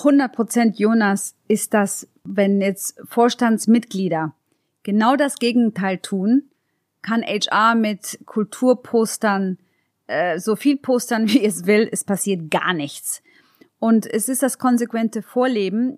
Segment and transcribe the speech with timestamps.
[0.00, 4.34] 100 Prozent Jonas ist das, wenn jetzt Vorstandsmitglieder
[4.82, 6.44] genau das Gegenteil tun,
[7.02, 9.58] kann HR mit Kulturpostern
[10.06, 13.22] äh, so viel postern, wie es will, es passiert gar nichts.
[13.78, 15.96] Und es ist das konsequente Vorleben.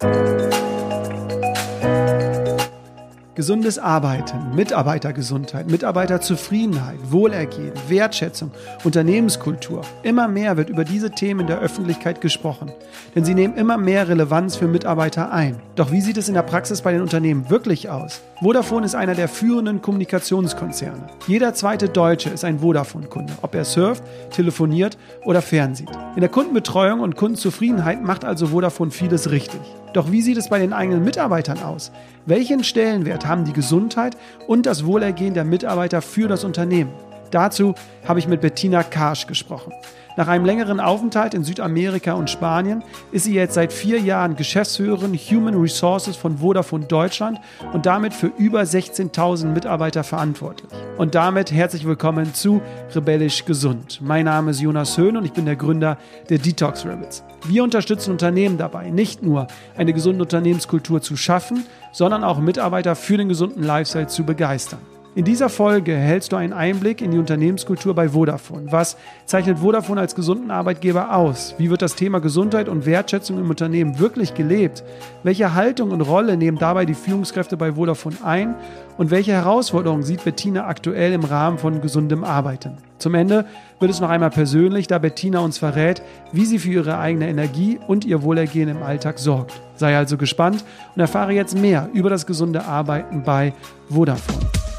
[3.34, 8.50] Gesundes Arbeiten, Mitarbeitergesundheit, Mitarbeiterzufriedenheit, Wohlergehen, Wertschätzung,
[8.84, 9.80] Unternehmenskultur.
[10.02, 12.70] Immer mehr wird über diese Themen in der Öffentlichkeit gesprochen,
[13.14, 15.62] denn sie nehmen immer mehr Relevanz für Mitarbeiter ein.
[15.76, 18.20] Doch wie sieht es in der Praxis bei den Unternehmen wirklich aus?
[18.42, 21.06] Vodafone ist einer der führenden Kommunikationskonzerne.
[21.28, 25.88] Jeder zweite Deutsche ist ein Vodafone-Kunde, ob er surft, telefoniert oder fernsieht.
[26.16, 29.60] In der Kundenbetreuung und Kundenzufriedenheit macht also Vodafone vieles richtig.
[29.92, 31.92] Doch wie sieht es bei den eigenen Mitarbeitern aus?
[32.27, 34.16] Welchen Stellenwert haben die Gesundheit
[34.48, 36.90] und das Wohlergehen der Mitarbeiter für das Unternehmen?
[37.30, 37.77] Dazu
[38.09, 39.73] habe ich mit Bettina Karsch gesprochen.
[40.15, 45.15] Nach einem längeren Aufenthalt in Südamerika und Spanien ist sie jetzt seit vier Jahren Geschäftsführerin
[45.15, 47.41] Human Resources von Vodafone Deutschland
[47.73, 50.71] und damit für über 16.000 Mitarbeiter verantwortlich.
[50.99, 52.60] Und damit herzlich willkommen zu
[52.95, 54.01] Rebellisch Gesund.
[54.02, 55.96] Mein Name ist Jonas Höhn und ich bin der Gründer
[56.29, 57.24] der Detox Rebels.
[57.47, 59.47] Wir unterstützen Unternehmen dabei, nicht nur
[59.79, 64.81] eine gesunde Unternehmenskultur zu schaffen, sondern auch Mitarbeiter für den gesunden Lifestyle zu begeistern.
[65.15, 68.72] In dieser Folge erhältst du einen Einblick in die Unternehmenskultur bei Vodafone.
[68.72, 68.97] Was
[69.27, 71.54] zeichnet Vodafone als gesunden Arbeitgeber aus?
[71.59, 74.82] Wie wird das Thema Gesundheit und Wertschätzung im Unternehmen wirklich gelebt?
[75.22, 78.54] Welche Haltung und Rolle nehmen dabei die Führungskräfte bei Vodafone ein?
[78.97, 82.78] Und welche Herausforderungen sieht Bettina aktuell im Rahmen von gesundem Arbeiten?
[82.97, 83.44] Zum Ende
[83.81, 86.00] wird es noch einmal persönlich, da Bettina uns verrät,
[86.32, 89.60] wie sie für ihre eigene Energie und ihr Wohlergehen im Alltag sorgt.
[89.75, 93.53] Sei also gespannt und erfahre jetzt mehr über das gesunde Arbeiten bei
[93.91, 94.72] Vodafone.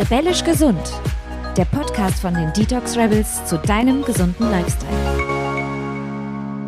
[0.00, 0.80] Rebellisch gesund.
[1.58, 4.96] Der Podcast von den Detox Rebels zu deinem gesunden Lifestyle.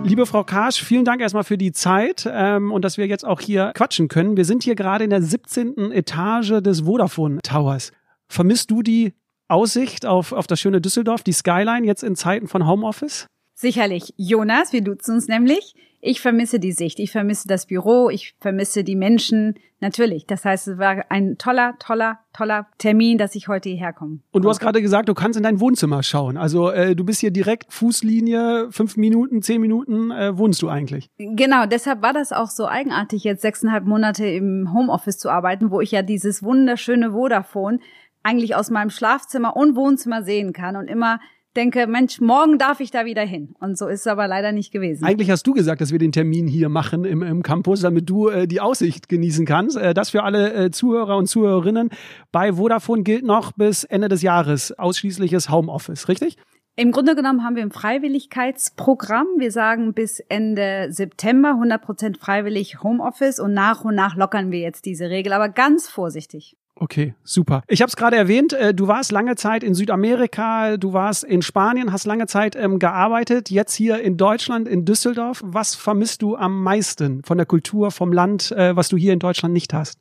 [0.05, 3.41] Liebe Frau Karsch, vielen Dank erstmal für die Zeit ähm, und dass wir jetzt auch
[3.41, 4.37] hier quatschen können.
[4.37, 5.93] Wir sind hier gerade in der 17.
[5.93, 7.93] Etage des Vodafone Towers.
[8.29, 9.15] Vermisst du die
[9.49, 13.29] Aussicht auf, auf das schöne Düsseldorf, die Skyline jetzt in Zeiten von Homeoffice?
[13.55, 14.13] Sicherlich.
[14.19, 15.73] Jonas, wir duzen uns nämlich.
[16.05, 19.55] Ich vermisse die Sicht, ich vermisse das Büro, ich vermisse die Menschen.
[19.79, 20.27] Natürlich.
[20.27, 24.19] Das heißt, es war ein toller, toller, toller Termin, dass ich heute hierher komme.
[24.33, 26.37] Und du hast gerade gesagt, du kannst in dein Wohnzimmer schauen.
[26.37, 31.09] Also äh, du bist hier direkt Fußlinie, fünf Minuten, zehn Minuten äh, wohnst du eigentlich.
[31.19, 35.81] Genau, deshalb war das auch so eigenartig, jetzt sechseinhalb Monate im Homeoffice zu arbeiten, wo
[35.81, 37.79] ich ja dieses wunderschöne Vodafone
[38.25, 41.21] eigentlich aus meinem Schlafzimmer und Wohnzimmer sehen kann und immer
[41.57, 43.55] denke, Mensch, morgen darf ich da wieder hin.
[43.61, 45.05] Und so ist es aber leider nicht gewesen.
[45.05, 48.29] Eigentlich hast du gesagt, dass wir den Termin hier machen im, im Campus, damit du
[48.29, 49.77] äh, die Aussicht genießen kannst.
[49.77, 51.91] Äh, das für alle äh, Zuhörer und Zuhörerinnen.
[52.31, 56.37] Bei Vodafone gilt noch bis Ende des Jahres ausschließliches Homeoffice, richtig?
[56.75, 59.27] Im Grunde genommen haben wir ein Freiwilligkeitsprogramm.
[59.37, 64.87] Wir sagen bis Ende September 100% freiwillig Homeoffice und nach und nach lockern wir jetzt
[64.87, 66.57] diese Regel, aber ganz vorsichtig.
[66.75, 67.63] Okay, super.
[67.69, 71.43] Ich habe es gerade erwähnt, äh, du warst lange Zeit in Südamerika, du warst in
[71.43, 75.43] Spanien, hast lange Zeit ähm, gearbeitet, jetzt hier in Deutschland, in Düsseldorf.
[75.45, 79.19] Was vermisst du am meisten von der Kultur, vom Land, äh, was du hier in
[79.19, 79.99] Deutschland nicht hast?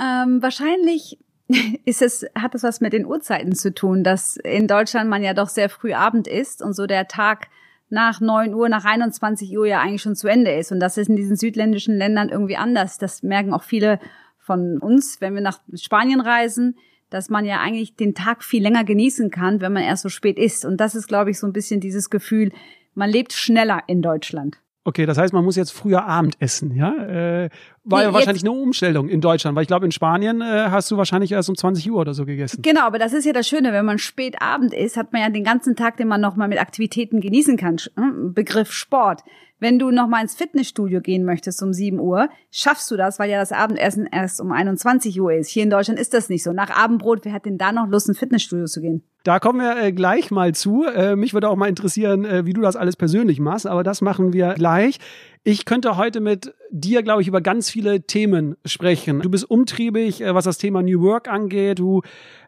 [0.00, 1.18] Ähm, wahrscheinlich
[1.84, 5.34] ist es, hat es was mit den Uhrzeiten zu tun, dass in Deutschland man ja
[5.34, 7.48] doch sehr früh Abend ist und so der Tag
[7.88, 10.72] nach neun Uhr, nach 21 Uhr ja eigentlich schon zu Ende ist.
[10.72, 12.98] Und das ist in diesen südländischen Ländern irgendwie anders.
[12.98, 14.00] Das merken auch viele
[14.46, 16.76] von uns, wenn wir nach Spanien reisen,
[17.10, 20.38] dass man ja eigentlich den Tag viel länger genießen kann, wenn man erst so spät
[20.38, 20.64] isst.
[20.64, 22.52] Und das ist, glaube ich, so ein bisschen dieses Gefühl,
[22.94, 24.58] man lebt schneller in Deutschland.
[24.86, 26.94] Okay, das heißt, man muss jetzt früher Abend essen, ja?
[26.94, 27.50] Äh,
[27.82, 30.88] war nee, ja wahrscheinlich eine Umstellung in Deutschland, weil ich glaube, in Spanien äh, hast
[30.92, 32.62] du wahrscheinlich erst um 20 Uhr oder so gegessen.
[32.62, 35.28] Genau, aber das ist ja das Schöne, wenn man spät Abend isst, hat man ja
[35.28, 37.78] den ganzen Tag, den man nochmal mit Aktivitäten genießen kann.
[37.96, 39.24] Hm, Begriff Sport.
[39.58, 43.28] Wenn du noch mal ins Fitnessstudio gehen möchtest um 7 Uhr, schaffst du das, weil
[43.28, 45.48] ja das Abendessen erst um 21 Uhr ist.
[45.48, 46.52] Hier in Deutschland ist das nicht so.
[46.52, 49.02] Nach Abendbrot, wer hat denn da noch Lust, ins Fitnessstudio zu gehen?
[49.26, 50.84] Da kommen wir äh, gleich mal zu.
[50.84, 54.00] Äh, mich würde auch mal interessieren, äh, wie du das alles persönlich machst, aber das
[54.00, 54.98] machen wir gleich.
[55.42, 59.18] Ich könnte heute mit dir, glaube ich, über ganz viele Themen sprechen.
[59.22, 61.80] Du bist umtriebig, äh, was das Thema New Work angeht.
[61.80, 62.02] Du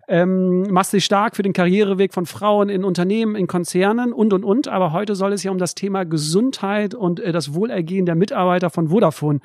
[0.06, 4.44] ähm, machst dich stark für den Karriereweg von Frauen in Unternehmen, in Konzernen und, und,
[4.44, 4.68] und.
[4.68, 8.70] Aber heute soll es ja um das Thema Gesundheit und äh, das Wohlergehen der Mitarbeiter
[8.70, 9.40] von Vodafone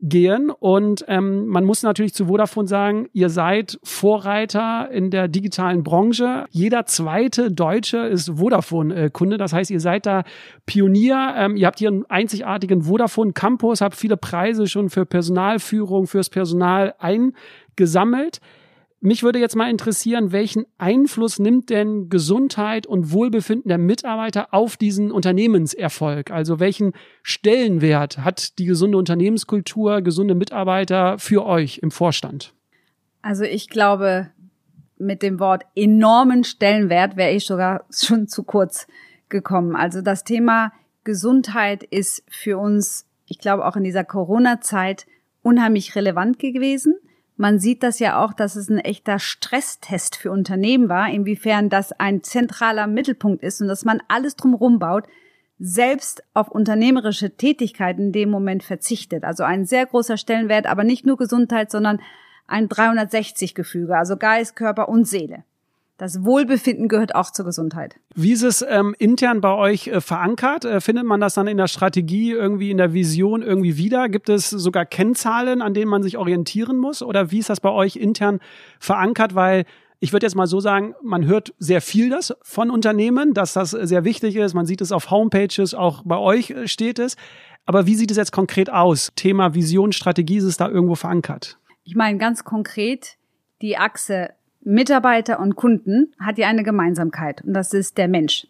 [0.00, 0.50] gehen.
[0.50, 6.46] Und ähm, man muss natürlich zu Vodafone sagen, ihr seid Vorreiter in der digitalen Branche.
[6.50, 9.38] Jeder zweite Deutsche ist Vodafone-Kunde.
[9.38, 10.24] Das heißt, ihr seid da
[10.66, 11.34] Pionier.
[11.36, 16.94] Ähm, ihr habt hier einen einzigartigen Vodafone-Campus, habt viele Preise schon für Personalführung, fürs Personal
[16.98, 18.40] eingesammelt.
[19.06, 24.78] Mich würde jetzt mal interessieren, welchen Einfluss nimmt denn Gesundheit und Wohlbefinden der Mitarbeiter auf
[24.78, 26.30] diesen Unternehmenserfolg?
[26.30, 32.54] Also welchen Stellenwert hat die gesunde Unternehmenskultur, gesunde Mitarbeiter für euch im Vorstand?
[33.20, 34.30] Also ich glaube,
[34.96, 38.86] mit dem Wort enormen Stellenwert wäre ich sogar schon zu kurz
[39.28, 39.76] gekommen.
[39.76, 40.72] Also das Thema
[41.04, 45.04] Gesundheit ist für uns, ich glaube auch in dieser Corona-Zeit,
[45.42, 46.94] unheimlich relevant gewesen.
[47.36, 51.92] Man sieht das ja auch, dass es ein echter Stresstest für Unternehmen war, inwiefern das
[51.92, 55.04] ein zentraler Mittelpunkt ist und dass man alles drumherum baut,
[55.58, 59.24] selbst auf unternehmerische Tätigkeiten in dem Moment verzichtet.
[59.24, 62.00] Also ein sehr großer Stellenwert, aber nicht nur Gesundheit, sondern
[62.46, 65.44] ein 360-Gefüge, also Geist, Körper und Seele.
[65.96, 67.94] Das Wohlbefinden gehört auch zur Gesundheit.
[68.16, 70.64] Wie ist es ähm, intern bei euch äh, verankert?
[70.64, 74.08] Äh, findet man das dann in der Strategie, irgendwie in der Vision irgendwie wieder?
[74.08, 77.00] Gibt es sogar Kennzahlen, an denen man sich orientieren muss?
[77.00, 78.40] Oder wie ist das bei euch intern
[78.80, 79.36] verankert?
[79.36, 79.66] Weil
[80.00, 83.70] ich würde jetzt mal so sagen, man hört sehr viel das von Unternehmen, dass das
[83.70, 84.52] sehr wichtig ist.
[84.52, 87.16] Man sieht es auf Homepages, auch bei euch äh, steht es.
[87.66, 89.12] Aber wie sieht es jetzt konkret aus?
[89.14, 91.58] Thema Vision, Strategie, ist es da irgendwo verankert?
[91.84, 93.16] Ich meine ganz konkret,
[93.62, 94.30] die Achse
[94.64, 98.46] Mitarbeiter und Kunden hat ja eine Gemeinsamkeit und das ist der Mensch.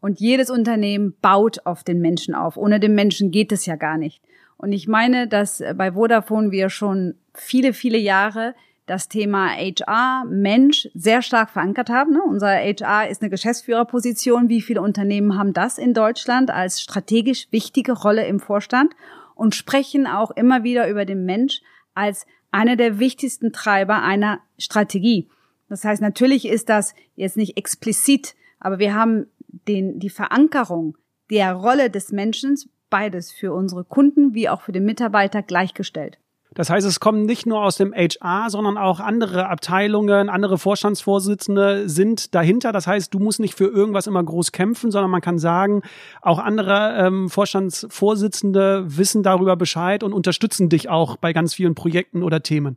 [0.00, 2.56] Und jedes Unternehmen baut auf den Menschen auf.
[2.56, 4.20] Ohne den Menschen geht es ja gar nicht.
[4.56, 8.54] Und ich meine, dass bei Vodafone wir schon viele, viele Jahre
[8.86, 12.12] das Thema HR, Mensch sehr stark verankert haben.
[12.12, 12.22] Ne?
[12.22, 14.48] Unser HR ist eine Geschäftsführerposition.
[14.48, 18.94] Wie viele Unternehmen haben das in Deutschland als strategisch wichtige Rolle im Vorstand
[19.34, 21.62] und sprechen auch immer wieder über den Mensch
[21.94, 25.28] als einer der wichtigsten Treiber einer Strategie.
[25.68, 29.26] Das heißt, natürlich ist das jetzt nicht explizit, aber wir haben
[29.66, 30.96] den, die Verankerung
[31.30, 32.56] der Rolle des Menschen
[32.90, 36.18] beides für unsere Kunden wie auch für den Mitarbeiter gleichgestellt.
[36.54, 41.88] Das heißt, es kommen nicht nur aus dem HR, sondern auch andere Abteilungen, andere Vorstandsvorsitzende
[41.88, 42.72] sind dahinter.
[42.72, 45.82] Das heißt, du musst nicht für irgendwas immer groß kämpfen, sondern man kann sagen,
[46.20, 52.22] auch andere ähm, Vorstandsvorsitzende wissen darüber Bescheid und unterstützen dich auch bei ganz vielen Projekten
[52.22, 52.76] oder Themen.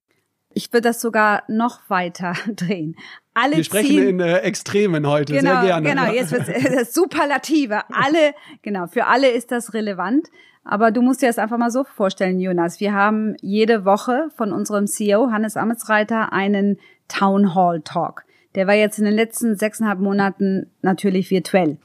[0.57, 2.96] Ich würde das sogar noch weiter drehen.
[3.34, 5.90] Alle Wir sprechen ziehen, in äh, Extremen heute, genau, sehr gerne.
[5.90, 7.81] Genau, jetzt wird das Superlative.
[7.94, 10.30] Alle, genau, für alle ist das relevant.
[10.63, 12.80] Aber du musst dir das einfach mal so vorstellen, Jonas.
[12.80, 16.80] Wir haben jede Woche von unserem CEO Hannes Ametsreiter einen
[17.10, 18.24] Town Hall Talk.
[18.56, 21.78] Der war jetzt in den letzten sechseinhalb Monaten natürlich virtuell.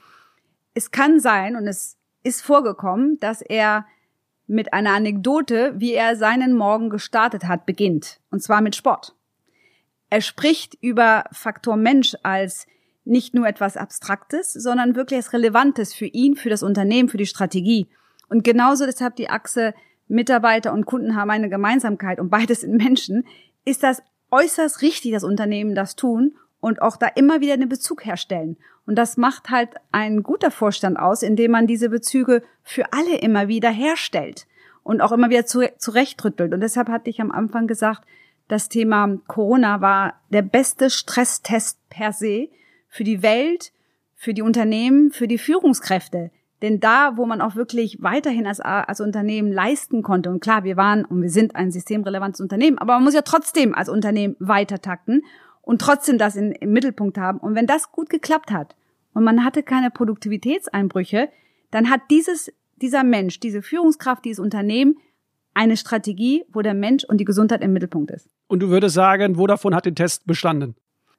[0.75, 3.84] Es kann sein und es ist vorgekommen, dass er
[4.50, 8.20] mit einer Anekdote, wie er seinen Morgen gestartet hat, beginnt.
[8.31, 9.14] Und zwar mit Sport.
[10.11, 12.67] Er spricht über Faktor Mensch als
[13.05, 17.26] nicht nur etwas Abstraktes, sondern wirklich etwas Relevantes für ihn, für das Unternehmen, für die
[17.26, 17.88] Strategie.
[18.29, 19.73] Und genauso deshalb die Achse
[20.08, 23.26] Mitarbeiter und Kunden haben eine Gemeinsamkeit und beides sind Menschen,
[23.64, 28.04] ist das äußerst richtig, dass Unternehmen das tun und auch da immer wieder einen Bezug
[28.04, 28.56] herstellen.
[28.86, 33.48] Und das macht halt ein guter Vorstand aus, indem man diese Bezüge für alle immer
[33.48, 34.46] wieder herstellt
[34.82, 36.52] und auch immer wieder zurechtrüttelt.
[36.52, 38.02] Und deshalb hatte ich am Anfang gesagt,
[38.48, 42.48] das Thema Corona war der beste Stresstest per se
[42.88, 43.72] für die Welt,
[44.16, 46.30] für die Unternehmen, für die Führungskräfte.
[46.60, 50.76] Denn da, wo man auch wirklich weiterhin als, als Unternehmen leisten konnte, und klar, wir
[50.76, 54.82] waren und wir sind ein systemrelevantes Unternehmen, aber man muss ja trotzdem als Unternehmen weiter
[54.82, 55.22] takten
[55.70, 57.38] und trotzdem das in, im Mittelpunkt haben.
[57.38, 58.75] Und wenn das gut geklappt hat
[59.14, 61.28] und man hatte keine Produktivitätseinbrüche,
[61.70, 62.52] dann hat dieses,
[62.82, 64.96] dieser Mensch, diese Führungskraft, dieses Unternehmen
[65.55, 68.29] eine Strategie, wo der Mensch und die Gesundheit im Mittelpunkt ist.
[68.48, 70.74] Und du würdest sagen, Vodafone hat den Test bestanden?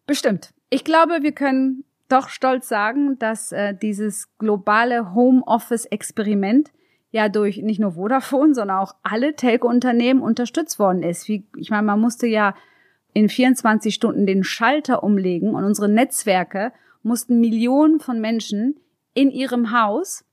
[0.06, 0.54] Bestimmt.
[0.70, 6.74] Ich glaube, wir können doch stolz sagen, dass äh, dieses globale Homeoffice-Experiment
[7.12, 11.30] ja durch nicht nur Vodafone, sondern auch alle Telco-Unternehmen unterstützt worden ist.
[11.30, 12.54] Wie, ich meine, man musste ja
[13.14, 16.72] in 24 Stunden den Schalter umlegen und unsere Netzwerke
[17.04, 18.80] mussten Millionen von Menschen
[19.14, 20.24] in ihrem Haus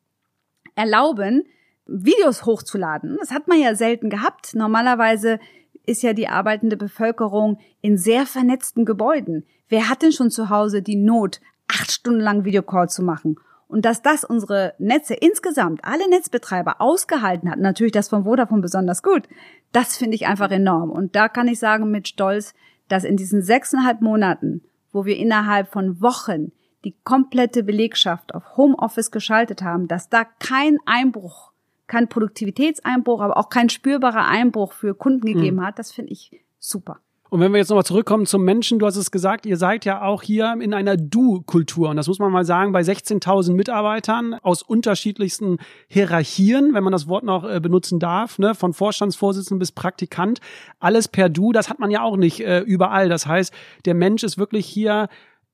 [0.74, 1.44] erlauben,
[1.86, 3.16] Videos hochzuladen.
[3.18, 4.54] Das hat man ja selten gehabt.
[4.54, 5.40] Normalerweise
[5.86, 9.46] ist ja die arbeitende Bevölkerung in sehr vernetzten Gebäuden.
[9.68, 13.36] Wer hat denn schon zu Hause die Not, acht Stunden lang Videocall zu machen.
[13.68, 19.02] Und dass das unsere Netze insgesamt, alle Netzbetreiber ausgehalten hat, natürlich das von Vodafone besonders
[19.02, 19.28] gut,
[19.72, 20.90] das finde ich einfach enorm.
[20.90, 22.54] Und da kann ich sagen mit Stolz,
[22.88, 26.52] dass in diesen sechseinhalb Monaten, wo wir innerhalb von Wochen
[26.84, 31.52] die komplette Belegschaft auf Homeoffice geschaltet haben, dass da kein Einbruch,
[31.86, 35.66] kein Produktivitätseinbruch, aber auch kein spürbarer Einbruch für Kunden gegeben mhm.
[35.66, 37.00] hat, das finde ich super.
[37.30, 40.02] Und wenn wir jetzt nochmal zurückkommen zum Menschen, du hast es gesagt, ihr seid ja
[40.02, 41.90] auch hier in einer Du-Kultur.
[41.90, 45.58] Und das muss man mal sagen, bei 16.000 Mitarbeitern aus unterschiedlichsten
[45.88, 50.40] Hierarchien, wenn man das Wort noch äh, benutzen darf, ne, von Vorstandsvorsitzenden bis Praktikant,
[50.80, 53.08] alles per Du, das hat man ja auch nicht äh, überall.
[53.08, 53.52] Das heißt,
[53.84, 55.08] der Mensch ist wirklich hier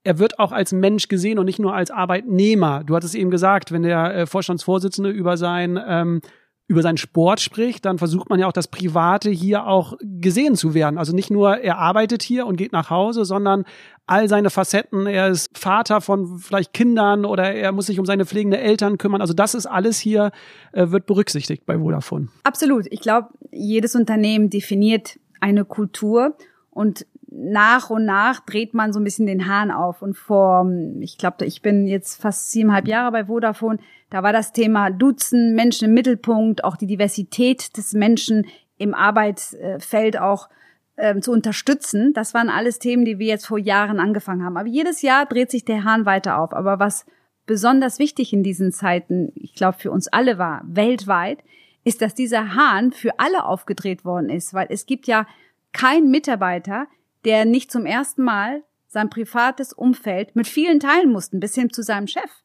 [0.07, 2.85] er wird auch als Mensch gesehen und nicht nur als Arbeitnehmer.
[2.85, 6.21] Du hattest eben gesagt, wenn der äh, Vorstandsvorsitzende über sein ähm,
[6.67, 10.73] über seinen Sport spricht, dann versucht man ja auch das Private hier auch gesehen zu
[10.73, 10.97] werden.
[10.97, 13.65] Also nicht nur, er arbeitet hier und geht nach Hause, sondern
[14.07, 15.07] all seine Facetten.
[15.07, 19.21] Er ist Vater von vielleicht Kindern oder er muss sich um seine pflegende Eltern kümmern.
[19.21, 20.31] Also das ist alles hier,
[20.73, 22.29] äh, wird berücksichtigt bei Vodafone.
[22.45, 22.87] Absolut.
[22.91, 26.35] Ich glaube, jedes Unternehmen definiert eine Kultur
[26.71, 30.03] und nach und nach dreht man so ein bisschen den Hahn auf.
[30.03, 33.79] Und vor, ich glaube, ich bin jetzt fast siebeneinhalb Jahre bei Vodafone,
[34.15, 38.47] da war das Thema Duzen, Menschen im Mittelpunkt, auch die Diversität des Menschen
[38.79, 40.49] im Arbeitsfeld auch
[40.97, 42.13] ähm, zu unterstützen.
[42.15, 44.57] Das waren alles Themen, die wir jetzt vor Jahren angefangen haben.
[44.57, 46.53] Aber jedes Jahr dreht sich der Hahn weiter auf.
[46.53, 47.07] Aber was
[47.47, 51.41] besonders wichtig in diesen Zeiten, ich glaube, für uns alle war, weltweit,
[51.83, 54.55] ist, dass dieser Hahn für alle aufgedreht worden ist.
[54.55, 55.27] Weil es gibt ja
[55.73, 56.87] keinen Mitarbeiter,
[57.25, 61.83] der nicht zum ersten Mal sein privates Umfeld mit vielen teilen mussten, bis hin zu
[61.83, 62.44] seinem Chef.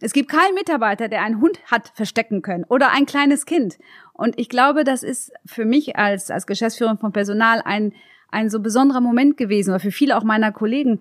[0.00, 3.78] Es gibt keinen Mitarbeiter, der einen Hund hat verstecken können oder ein kleines Kind.
[4.12, 7.94] Und ich glaube, das ist für mich als, als Geschäftsführerin von Personal ein,
[8.28, 11.00] ein so besonderer Moment gewesen oder für viele auch meiner Kollegen,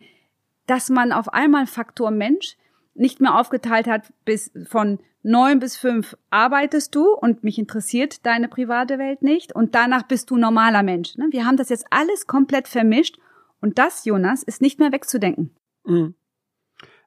[0.65, 2.55] dass man auf einmal Faktor Mensch
[2.93, 8.47] nicht mehr aufgeteilt hat bis von neun bis fünf arbeitest du und mich interessiert deine
[8.47, 11.17] private Welt nicht und danach bist du normaler Mensch.
[11.17, 11.27] Ne?
[11.31, 13.17] Wir haben das jetzt alles komplett vermischt
[13.59, 15.55] und das, Jonas, ist nicht mehr wegzudenken.
[15.83, 16.15] Mhm.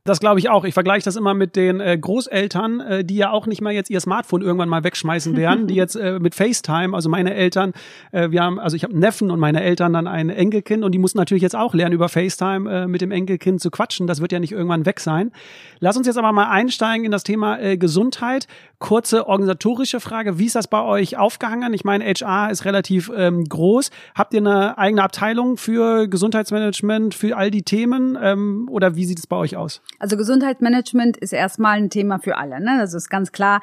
[0.09, 0.65] Das glaube ich auch.
[0.65, 3.91] Ich vergleiche das immer mit den äh, Großeltern, äh, die ja auch nicht mal jetzt
[3.91, 7.75] ihr Smartphone irgendwann mal wegschmeißen werden, die jetzt äh, mit FaceTime, also meine Eltern,
[8.13, 10.99] äh, wir haben, also ich habe Neffen und meine Eltern dann ein Enkelkind und die
[10.99, 14.07] mussten natürlich jetzt auch lernen, über FaceTime äh, mit dem Enkelkind zu quatschen.
[14.07, 15.31] Das wird ja nicht irgendwann weg sein.
[15.81, 18.47] Lass uns jetzt aber mal einsteigen in das Thema äh, Gesundheit.
[18.79, 20.39] Kurze organisatorische Frage.
[20.39, 21.75] Wie ist das bei euch aufgehangen?
[21.75, 23.91] Ich meine, HR ist relativ ähm, groß.
[24.15, 28.17] Habt ihr eine eigene Abteilung für Gesundheitsmanagement, für all die Themen?
[28.23, 29.83] Ähm, oder wie sieht es bei euch aus?
[29.99, 32.61] Also Gesundheitsmanagement ist erstmal ein Thema für alle.
[32.61, 32.79] Ne?
[32.79, 33.63] Das ist ganz klar.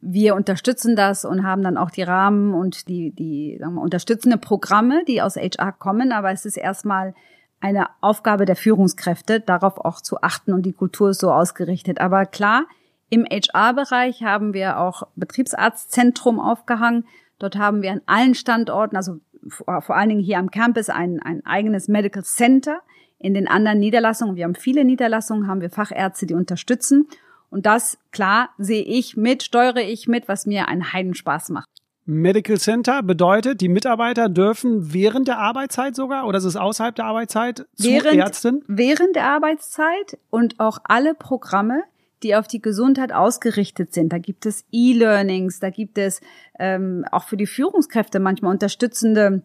[0.00, 4.38] Wir unterstützen das und haben dann auch die Rahmen und die, die sagen wir, unterstützende
[4.38, 6.12] Programme, die aus HR kommen.
[6.12, 7.14] Aber es ist erstmal
[7.60, 12.00] eine Aufgabe der Führungskräfte, darauf auch zu achten und die Kultur ist so ausgerichtet.
[12.00, 12.66] Aber klar,
[13.08, 17.06] im HR-Bereich haben wir auch Betriebsarztzentrum aufgehangen.
[17.38, 21.44] Dort haben wir an allen Standorten, also vor allen Dingen hier am Campus, ein, ein
[21.46, 22.80] eigenes Medical Center.
[23.26, 27.08] In den anderen Niederlassungen, wir haben viele Niederlassungen, haben wir Fachärzte, die unterstützen.
[27.50, 31.66] Und das, klar, sehe ich mit, steuere ich mit, was mir einen Heidenspaß macht.
[32.04, 37.06] Medical Center bedeutet, die Mitarbeiter dürfen während der Arbeitszeit sogar oder ist es außerhalb der
[37.06, 38.62] Arbeitszeit zu während, Ärzten?
[38.68, 41.82] Während der Arbeitszeit und auch alle Programme,
[42.22, 44.12] die auf die Gesundheit ausgerichtet sind.
[44.12, 46.20] Da gibt es E-Learnings, da gibt es
[46.60, 49.42] ähm, auch für die Führungskräfte manchmal unterstützende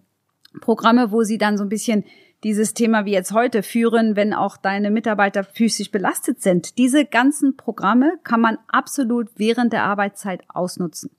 [0.59, 2.03] Programme, wo sie dann so ein bisschen
[2.43, 6.77] dieses Thema wie jetzt heute führen, wenn auch deine Mitarbeiter physisch belastet sind.
[6.77, 11.11] Diese ganzen Programme kann man absolut während der Arbeitszeit ausnutzen.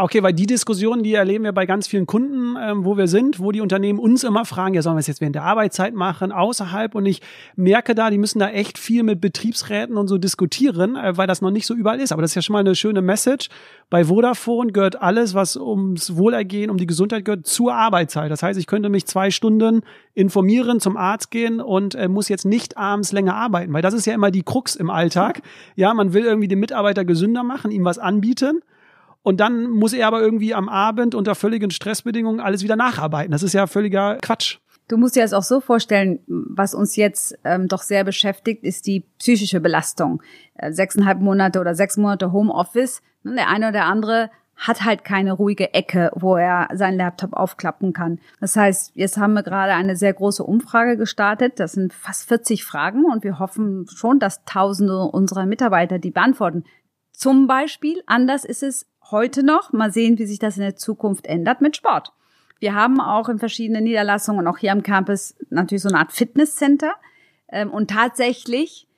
[0.00, 3.40] Okay, weil die Diskussion, die erleben wir bei ganz vielen Kunden, ähm, wo wir sind,
[3.40, 6.30] wo die Unternehmen uns immer fragen, ja, sollen wir es jetzt während der Arbeitszeit machen,
[6.30, 6.94] außerhalb?
[6.94, 7.20] Und ich
[7.56, 11.42] merke da, die müssen da echt viel mit Betriebsräten und so diskutieren, äh, weil das
[11.42, 12.12] noch nicht so überall ist.
[12.12, 13.48] Aber das ist ja schon mal eine schöne Message.
[13.90, 18.30] Bei Vodafone gehört alles, was ums Wohlergehen, um die Gesundheit gehört, zur Arbeitszeit.
[18.30, 19.80] Das heißt, ich könnte mich zwei Stunden
[20.14, 24.06] informieren, zum Arzt gehen und äh, muss jetzt nicht abends länger arbeiten, weil das ist
[24.06, 25.42] ja immer die Krux im Alltag.
[25.74, 28.60] Ja, man will irgendwie den Mitarbeiter gesünder machen, ihm was anbieten.
[29.28, 33.30] Und dann muss er aber irgendwie am Abend unter völligen Stressbedingungen alles wieder nacharbeiten.
[33.30, 34.56] Das ist ja völliger Quatsch.
[34.88, 38.86] Du musst dir das auch so vorstellen, was uns jetzt ähm, doch sehr beschäftigt, ist
[38.86, 40.22] die psychische Belastung.
[40.54, 43.02] Äh, sechseinhalb Monate oder sechs Monate Homeoffice.
[43.22, 47.92] Ne, der eine oder andere hat halt keine ruhige Ecke, wo er seinen Laptop aufklappen
[47.92, 48.20] kann.
[48.40, 51.60] Das heißt, jetzt haben wir gerade eine sehr große Umfrage gestartet.
[51.60, 56.64] Das sind fast 40 Fragen und wir hoffen schon, dass Tausende unserer Mitarbeiter die beantworten.
[57.12, 59.72] Zum Beispiel, anders ist es heute noch.
[59.72, 62.12] Mal sehen, wie sich das in der Zukunft ändert mit Sport.
[62.60, 66.12] Wir haben auch in verschiedenen Niederlassungen und auch hier am Campus natürlich so eine Art
[66.12, 66.94] Fitnesscenter.
[67.50, 68.88] Ähm, und tatsächlich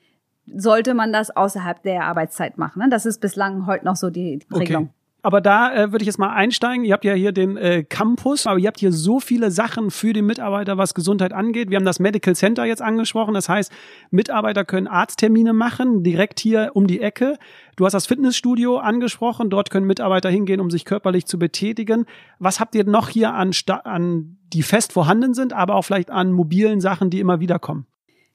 [0.46, 2.82] sollte man das außerhalb der Arbeitszeit machen.
[2.82, 2.88] Ne?
[2.88, 4.84] Das ist bislang heute noch so die Regelung.
[4.84, 4.94] Okay.
[5.22, 6.84] Aber da äh, würde ich jetzt mal einsteigen.
[6.84, 10.12] Ihr habt ja hier den äh, Campus, aber ihr habt hier so viele Sachen für
[10.12, 11.70] den Mitarbeiter, was Gesundheit angeht.
[11.70, 13.34] Wir haben das Medical Center jetzt angesprochen.
[13.34, 13.70] Das heißt,
[14.10, 17.36] Mitarbeiter können Arzttermine machen, direkt hier um die Ecke.
[17.76, 19.50] Du hast das Fitnessstudio angesprochen.
[19.50, 22.06] Dort können Mitarbeiter hingehen, um sich körperlich zu betätigen.
[22.38, 23.50] Was habt ihr noch hier an,
[23.84, 27.86] an die fest vorhanden sind, aber auch vielleicht an mobilen Sachen, die immer wieder kommen?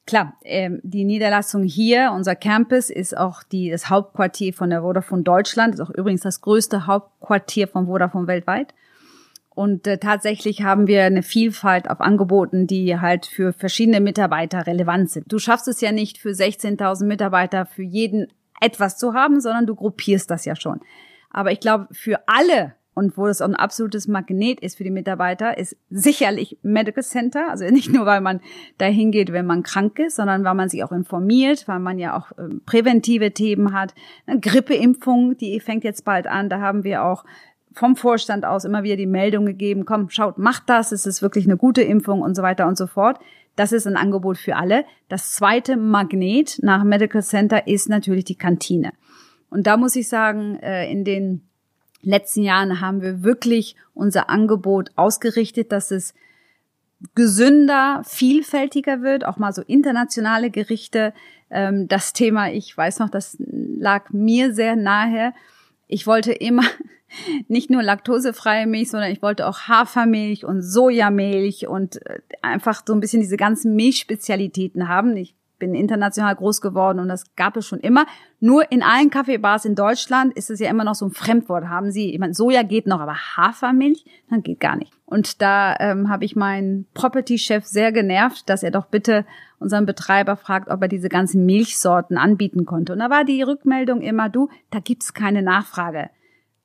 [0.06, 5.24] Klar, ähm, die Niederlassung hier, unser Campus, ist auch die, das Hauptquartier von der Vodafone
[5.24, 8.72] Deutschland, ist auch übrigens das größte Hauptquartier von Vodafone weltweit.
[9.50, 15.10] Und äh, tatsächlich haben wir eine Vielfalt auf Angeboten, die halt für verschiedene Mitarbeiter relevant
[15.10, 15.32] sind.
[15.32, 18.28] Du schaffst es ja nicht für 16.000 Mitarbeiter für jeden
[18.60, 20.80] etwas zu haben, sondern du gruppierst das ja schon.
[21.30, 25.58] Aber ich glaube, für alle und wo das ein absolutes Magnet ist für die Mitarbeiter,
[25.58, 27.50] ist sicherlich Medical Center.
[27.50, 28.40] Also nicht nur, weil man
[28.78, 32.16] da hingeht, wenn man krank ist, sondern weil man sich auch informiert, weil man ja
[32.16, 33.94] auch ähm, präventive Themen hat.
[34.26, 36.48] Eine Grippeimpfung, die fängt jetzt bald an.
[36.48, 37.26] Da haben wir auch
[37.74, 41.44] vom Vorstand aus immer wieder die Meldung gegeben, komm, schaut, macht das, es ist wirklich
[41.44, 43.18] eine gute Impfung und so weiter und so fort.
[43.56, 44.86] Das ist ein Angebot für alle.
[45.10, 48.92] Das zweite Magnet nach Medical Center ist natürlich die Kantine.
[49.50, 51.42] Und da muss ich sagen, äh, in den
[52.06, 56.14] letzten Jahren haben wir wirklich unser Angebot ausgerichtet, dass es
[57.14, 61.12] gesünder, vielfältiger wird, auch mal so internationale Gerichte.
[61.50, 65.34] Ähm, das Thema, ich weiß noch, das lag mir sehr nahe.
[65.88, 66.64] Ich wollte immer
[67.48, 72.94] nicht nur laktosefreie Milch, sondern ich wollte auch Hafermilch und Sojamilch und äh, einfach so
[72.94, 75.16] ein bisschen diese ganzen Milchspezialitäten haben.
[75.16, 78.06] Ich bin international groß geworden und das gab es schon immer.
[78.40, 81.68] Nur in allen Kaffeebars in Deutschland ist es ja immer noch so ein Fremdwort.
[81.68, 84.92] Haben Sie, ich meine, Soja geht noch, aber Hafermilch, dann geht gar nicht.
[85.06, 89.24] Und da ähm, habe ich meinen Property-Chef sehr genervt, dass er doch bitte
[89.58, 92.92] unseren Betreiber fragt, ob er diese ganzen Milchsorten anbieten konnte.
[92.92, 96.10] Und da war die Rückmeldung immer, du, da gibt's keine Nachfrage.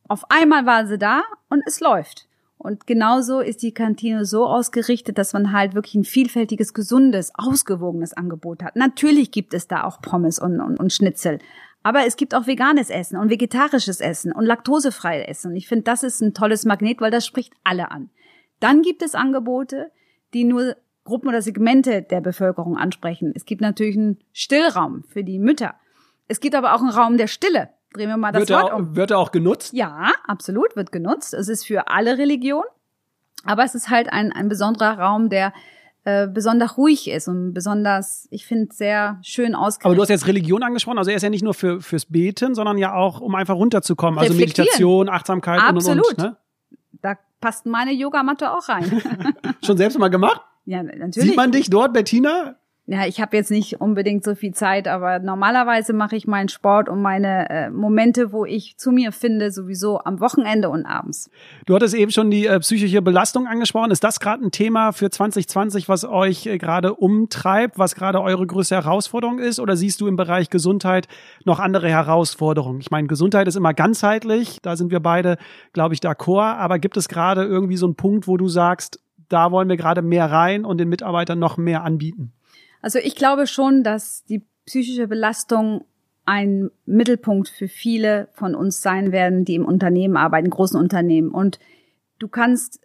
[0.07, 2.27] Auf einmal war sie da und es läuft.
[2.61, 8.13] Und genauso ist die Kantine so ausgerichtet, dass man halt wirklich ein vielfältiges, gesundes, ausgewogenes
[8.13, 8.75] Angebot hat.
[8.75, 11.39] Natürlich gibt es da auch Pommes und, und, und Schnitzel.
[11.81, 15.51] Aber es gibt auch veganes Essen und vegetarisches Essen und laktosefreies Essen.
[15.51, 18.11] Und ich finde, das ist ein tolles Magnet, weil das spricht alle an.
[18.59, 19.91] Dann gibt es Angebote,
[20.35, 23.33] die nur Gruppen oder Segmente der Bevölkerung ansprechen.
[23.35, 25.73] Es gibt natürlich einen Stillraum für die Mütter.
[26.27, 27.69] Es gibt aber auch einen Raum der Stille.
[27.93, 28.95] Drehen wir mal das wird Wort er, um.
[28.95, 29.74] Wird er auch genutzt?
[29.74, 31.33] Ja, absolut, wird genutzt.
[31.33, 32.67] Es ist für alle Religionen.
[33.43, 35.51] Aber es ist halt ein, ein besonderer Raum, der
[36.03, 39.86] äh, besonders ruhig ist und besonders, ich finde, sehr schön ausgerichtet.
[39.86, 42.55] Aber du hast jetzt Religion angesprochen, also er ist ja nicht nur für fürs Beten,
[42.55, 44.19] sondern ja auch, um einfach runterzukommen.
[44.19, 46.07] Also Meditation, Achtsamkeit Absolut.
[46.07, 46.17] und und.
[46.17, 46.38] Ne?
[47.01, 49.01] Da passt meine Yogamatte auch rein.
[49.65, 50.42] Schon selbst mal gemacht?
[50.65, 51.29] Ja, natürlich.
[51.29, 52.55] Sieht man dich dort, Bettina?
[52.91, 56.89] Ja, ich habe jetzt nicht unbedingt so viel Zeit, aber normalerweise mache ich meinen Sport
[56.89, 61.29] und meine äh, Momente, wo ich zu mir finde, sowieso am Wochenende und abends.
[61.65, 63.91] Du hattest eben schon die äh, psychische Belastung angesprochen.
[63.91, 68.45] Ist das gerade ein Thema für 2020, was euch äh, gerade umtreibt, was gerade eure
[68.45, 69.61] größte Herausforderung ist?
[69.61, 71.07] Oder siehst du im Bereich Gesundheit
[71.45, 72.81] noch andere Herausforderungen?
[72.81, 75.37] Ich meine, Gesundheit ist immer ganzheitlich, da sind wir beide,
[75.71, 76.57] glaube ich, d'accord.
[76.57, 78.99] Aber gibt es gerade irgendwie so einen Punkt, wo du sagst,
[79.29, 82.33] da wollen wir gerade mehr rein und den Mitarbeitern noch mehr anbieten?
[82.81, 85.85] Also ich glaube schon, dass die psychische Belastung
[86.25, 91.29] ein Mittelpunkt für viele von uns sein werden, die im Unternehmen arbeiten, großen Unternehmen.
[91.29, 91.59] Und
[92.20, 92.79] du kannst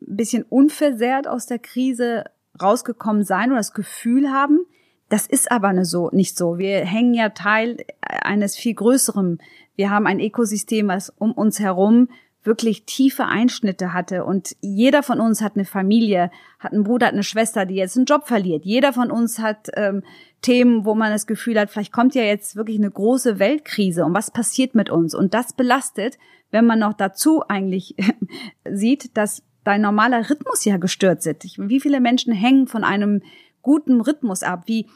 [0.00, 2.24] ein bisschen unversehrt aus der Krise
[2.60, 4.66] rausgekommen sein oder das Gefühl haben,
[5.10, 6.58] das ist aber ne so, nicht so.
[6.58, 9.38] Wir hängen ja Teil eines viel größeren.
[9.74, 12.08] Wir haben ein Ökosystem, was um uns herum
[12.42, 17.12] wirklich tiefe Einschnitte hatte und jeder von uns hat eine Familie, hat einen Bruder, hat
[17.12, 18.64] eine Schwester, die jetzt einen Job verliert.
[18.64, 20.02] Jeder von uns hat ähm,
[20.40, 24.14] Themen, wo man das Gefühl hat, vielleicht kommt ja jetzt wirklich eine große Weltkrise und
[24.14, 25.14] was passiert mit uns?
[25.14, 26.18] Und das belastet,
[26.50, 27.94] wenn man noch dazu eigentlich
[28.70, 31.58] sieht, dass dein normaler Rhythmus ja gestört ist.
[31.58, 33.22] Wie viele Menschen hängen von einem
[33.60, 34.62] guten Rhythmus ab?
[34.64, 34.86] Wie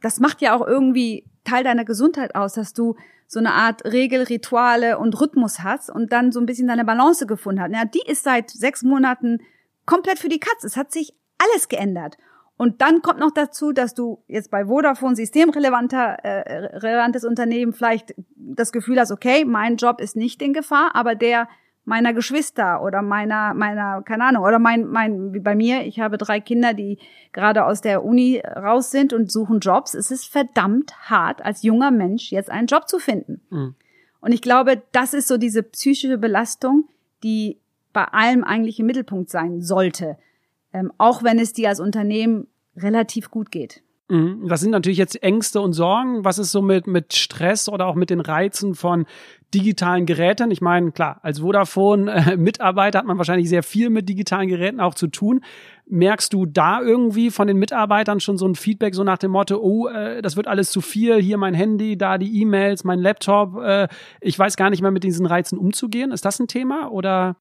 [0.00, 4.22] das macht ja auch irgendwie Teil deiner Gesundheit aus, dass du so eine Art Regel,
[4.22, 7.72] Rituale und Rhythmus hast und dann so ein bisschen deine Balance gefunden hast.
[7.72, 9.38] Ja, die ist seit sechs Monaten
[9.86, 10.66] komplett für die Katze.
[10.66, 12.18] Es hat sich alles geändert.
[12.56, 18.14] Und dann kommt noch dazu, dass du jetzt bei Vodafone systemrelevanter äh, relevantes Unternehmen vielleicht
[18.36, 21.48] das Gefühl hast, okay, mein Job ist nicht in Gefahr, aber der
[21.84, 26.16] meiner Geschwister oder meiner, meiner, keine Ahnung, oder mein, mein, wie bei mir, ich habe
[26.16, 26.98] drei Kinder, die
[27.32, 29.94] gerade aus der Uni raus sind und suchen Jobs.
[29.94, 33.40] Es ist verdammt hart, als junger Mensch jetzt einen Job zu finden.
[33.50, 33.74] Mhm.
[34.20, 36.88] Und ich glaube, das ist so diese psychische Belastung,
[37.24, 37.58] die
[37.92, 40.16] bei allem eigentlich im Mittelpunkt sein sollte.
[40.72, 43.82] Ähm, auch wenn es dir als Unternehmen relativ gut geht.
[44.08, 44.46] Mhm.
[44.48, 46.24] Das sind natürlich jetzt Ängste und Sorgen.
[46.24, 49.06] Was ist so mit, mit Stress oder auch mit den Reizen von
[49.54, 50.50] digitalen Geräten.
[50.50, 55.08] Ich meine, klar, als Vodafone-Mitarbeiter hat man wahrscheinlich sehr viel mit digitalen Geräten auch zu
[55.08, 55.44] tun.
[55.86, 59.58] Merkst du da irgendwie von den Mitarbeitern schon so ein Feedback, so nach dem Motto,
[59.58, 63.56] oh, äh, das wird alles zu viel, hier mein Handy, da die E-Mails, mein Laptop,
[63.58, 63.88] äh,
[64.20, 66.12] ich weiß gar nicht mehr mit diesen Reizen umzugehen.
[66.12, 67.36] Ist das ein Thema oder?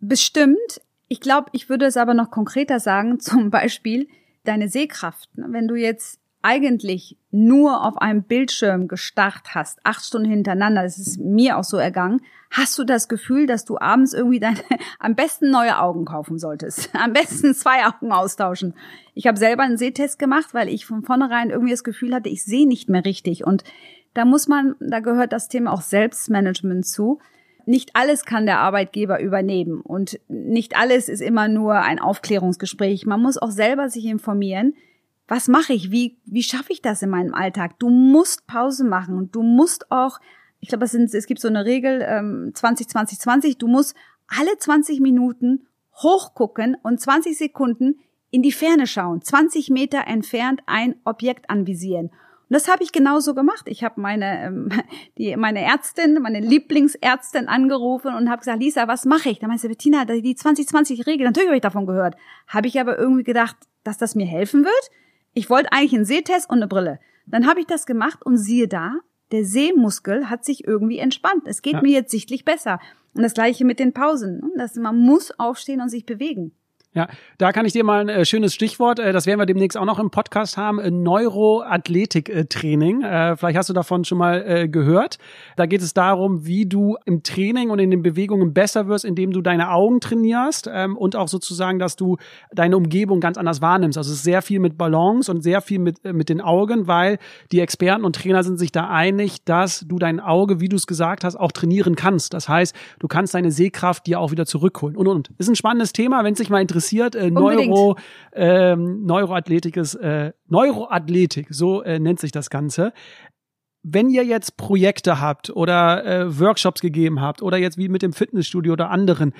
[0.00, 0.80] Bestimmt.
[1.08, 4.08] Ich glaube, ich würde es aber noch konkreter sagen, zum Beispiel
[4.44, 5.28] deine Sehkraft.
[5.34, 11.18] Wenn du jetzt eigentlich nur auf einem Bildschirm gestarrt hast, acht Stunden hintereinander, das ist
[11.18, 12.20] mir auch so ergangen,
[12.50, 14.58] hast du das Gefühl, dass du abends irgendwie deine
[14.98, 16.90] am besten neue Augen kaufen solltest.
[16.94, 18.74] Am besten zwei Augen austauschen.
[19.14, 22.44] Ich habe selber einen Sehtest gemacht, weil ich von vornherein irgendwie das Gefühl hatte, ich
[22.44, 23.44] sehe nicht mehr richtig.
[23.44, 23.64] Und
[24.14, 27.18] da muss man, da gehört das Thema auch Selbstmanagement zu.
[27.66, 33.04] Nicht alles kann der Arbeitgeber übernehmen und nicht alles ist immer nur ein Aufklärungsgespräch.
[33.04, 34.72] Man muss auch selber sich informieren
[35.28, 35.90] was mache ich?
[35.90, 37.78] Wie, wie schaffe ich das in meinem Alltag?
[37.78, 40.18] Du musst Pause machen und du musst auch,
[40.58, 43.94] ich glaube, es, sind, es gibt so eine Regel, ähm, 20, 20, 20, du musst
[44.26, 50.96] alle 20 Minuten hochgucken und 20 Sekunden in die Ferne schauen, 20 Meter entfernt ein
[51.04, 52.06] Objekt anvisieren.
[52.50, 53.64] Und das habe ich genauso gemacht.
[53.66, 54.70] Ich habe meine ähm,
[55.18, 59.38] die meine Ärztin, meine Lieblingsärztin angerufen und habe gesagt, Lisa, was mache ich?
[59.40, 62.16] Da meinte sie, Bettina, die 2020 Regel, natürlich habe ich davon gehört.
[62.46, 64.90] Habe ich aber irgendwie gedacht, dass das mir helfen wird.
[65.38, 66.98] Ich wollte eigentlich einen Sehtest und eine Brille.
[67.24, 68.96] Dann habe ich das gemacht und siehe da,
[69.30, 71.44] der Sehmuskel hat sich irgendwie entspannt.
[71.46, 71.80] Es geht ja.
[71.80, 72.80] mir jetzt sichtlich besser.
[73.14, 74.50] Und das gleiche mit den Pausen.
[74.56, 76.56] Das, man muss aufstehen und sich bewegen.
[76.94, 79.76] Ja, da kann ich dir mal ein äh, schönes Stichwort, äh, das werden wir demnächst
[79.76, 83.02] auch noch im Podcast haben, äh, Neuroathletik-Training.
[83.02, 85.18] Äh, vielleicht hast du davon schon mal äh, gehört.
[85.56, 89.32] Da geht es darum, wie du im Training und in den Bewegungen besser wirst, indem
[89.32, 92.16] du deine Augen trainierst ähm, und auch sozusagen, dass du
[92.52, 93.98] deine Umgebung ganz anders wahrnimmst.
[93.98, 97.18] Also es ist sehr viel mit Balance und sehr viel mit, mit den Augen, weil
[97.52, 100.86] die Experten und Trainer sind sich da einig, dass du dein Auge, wie du es
[100.86, 102.32] gesagt hast, auch trainieren kannst.
[102.32, 105.28] Das heißt, du kannst deine Sehkraft dir auch wieder zurückholen und und.
[105.36, 107.96] Ist ein spannendes Thema, wenn es dich mal interessiert interessiert, äh, Neuro,
[108.32, 112.92] ähm, Neuroathletik ist, äh, Neuroathletik, so äh, nennt sich das Ganze.
[113.82, 118.12] Wenn ihr jetzt Projekte habt oder äh, Workshops gegeben habt oder jetzt wie mit dem
[118.12, 119.32] Fitnessstudio oder anderen,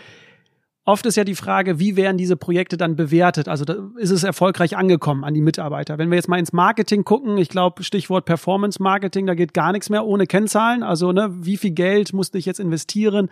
[0.89, 3.47] Oft ist ja die Frage, wie werden diese Projekte dann bewertet?
[3.47, 3.65] Also
[3.99, 5.99] ist es erfolgreich angekommen an die Mitarbeiter?
[5.99, 9.73] Wenn wir jetzt mal ins Marketing gucken, ich glaube, Stichwort Performance Marketing, da geht gar
[9.73, 10.83] nichts mehr ohne Kennzahlen.
[10.83, 13.29] Also ne, wie viel Geld musste ich jetzt investieren,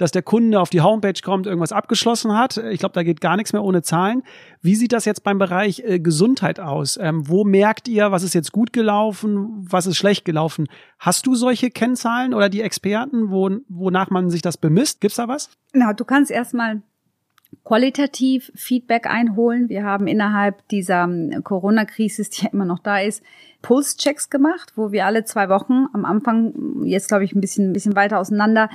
[0.00, 2.56] dass der Kunde auf die Homepage kommt, irgendwas abgeschlossen hat?
[2.56, 4.22] Ich glaube, da geht gar nichts mehr ohne Zahlen.
[4.62, 6.98] Wie sieht das jetzt beim Bereich äh, Gesundheit aus?
[7.00, 10.68] Ähm, wo merkt ihr, was ist jetzt gut gelaufen, was ist schlecht gelaufen?
[10.98, 15.00] Hast du solche Kennzahlen oder die Experten, wo, wonach man sich das bemisst?
[15.00, 15.50] Gibt's da was?
[15.72, 16.82] Na, du kannst erstmal
[17.64, 19.68] qualitativ Feedback einholen.
[19.68, 23.22] Wir haben innerhalb dieser ähm, Corona-Krise, die ja immer noch da ist,
[23.62, 27.72] Pulse-Checks gemacht, wo wir alle zwei Wochen am Anfang, jetzt glaube ich ein bisschen, ein
[27.72, 28.70] bisschen weiter auseinander,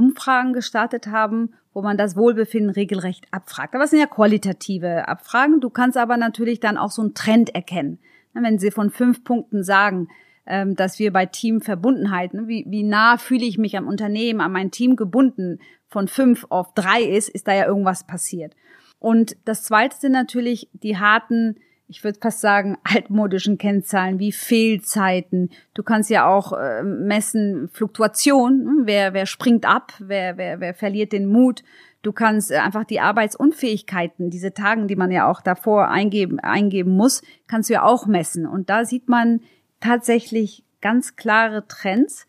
[0.00, 3.74] Umfragen gestartet haben, wo man das Wohlbefinden regelrecht abfragt.
[3.74, 5.60] Aber es sind ja qualitative Abfragen.
[5.60, 7.98] Du kannst aber natürlich dann auch so einen Trend erkennen.
[8.32, 10.08] Wenn sie von fünf Punkten sagen,
[10.46, 14.52] ähm, dass wir bei Teamverbundenheit, ne, wie, wie nah fühle ich mich am Unternehmen, an
[14.52, 18.54] mein Team gebunden, von fünf auf drei ist, ist da ja irgendwas passiert.
[18.98, 21.56] Und das zweite sind natürlich die harten,
[21.90, 25.50] ich würde fast sagen, altmodischen Kennzahlen wie Fehlzeiten.
[25.74, 30.72] Du kannst ja auch äh, messen Fluktuation, hm, wer, wer springt ab, wer, wer, wer
[30.72, 31.62] verliert den Mut.
[32.02, 36.96] Du kannst äh, einfach die Arbeitsunfähigkeiten, diese Tagen, die man ja auch davor eingeben, eingeben
[36.96, 38.46] muss, kannst du ja auch messen.
[38.46, 39.40] Und da sieht man
[39.80, 42.26] tatsächlich ganz klare Trends.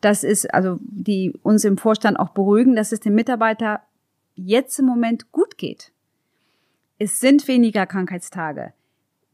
[0.00, 3.82] Das ist also, die uns im Vorstand auch beruhigen, dass es dem Mitarbeiter
[4.34, 5.92] jetzt im Moment gut geht.
[6.98, 8.72] Es sind weniger Krankheitstage.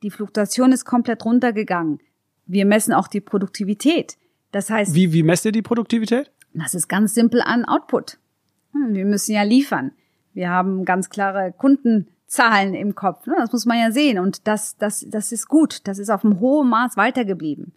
[0.02, 2.00] Die Fluktuation ist komplett runtergegangen.
[2.46, 4.16] Wir messen auch die Produktivität.
[4.52, 4.94] Das heißt.
[4.94, 6.30] Wie, wie messt ihr die Produktivität?
[6.54, 8.18] Das ist ganz simpel an Output.
[8.72, 9.92] Hm, wir müssen ja liefern.
[10.32, 13.26] Wir haben ganz klare Kunden, Zahlen im Kopf.
[13.26, 13.34] Ne?
[13.38, 14.18] Das muss man ja sehen.
[14.18, 15.86] Und das, das, das ist gut.
[15.88, 17.72] Das ist auf einem hohen Maß weitergeblieben.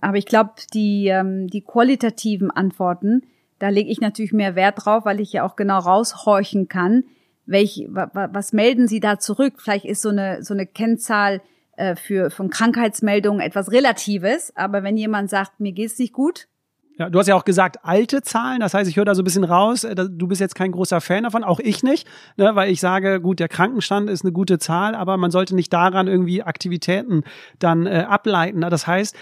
[0.00, 3.22] Aber ich glaube, die, ähm, die qualitativen Antworten,
[3.58, 7.04] da lege ich natürlich mehr Wert drauf, weil ich ja auch genau raushorchen kann,
[7.48, 9.54] welch, was melden Sie da zurück?
[9.58, 11.40] Vielleicht ist so eine, so eine Kennzahl
[11.76, 16.46] äh, für, von Krankheitsmeldungen etwas Relatives, aber wenn jemand sagt, mir geht's nicht gut,
[16.98, 18.58] ja, du hast ja auch gesagt, alte Zahlen.
[18.58, 21.00] Das heißt, ich höre da so ein bisschen raus, äh, du bist jetzt kein großer
[21.00, 24.58] Fan davon, auch ich nicht, ne, weil ich sage, gut, der Krankenstand ist eine gute
[24.58, 27.22] Zahl, aber man sollte nicht daran irgendwie Aktivitäten
[27.60, 28.62] dann äh, ableiten.
[28.62, 29.16] Das heißt,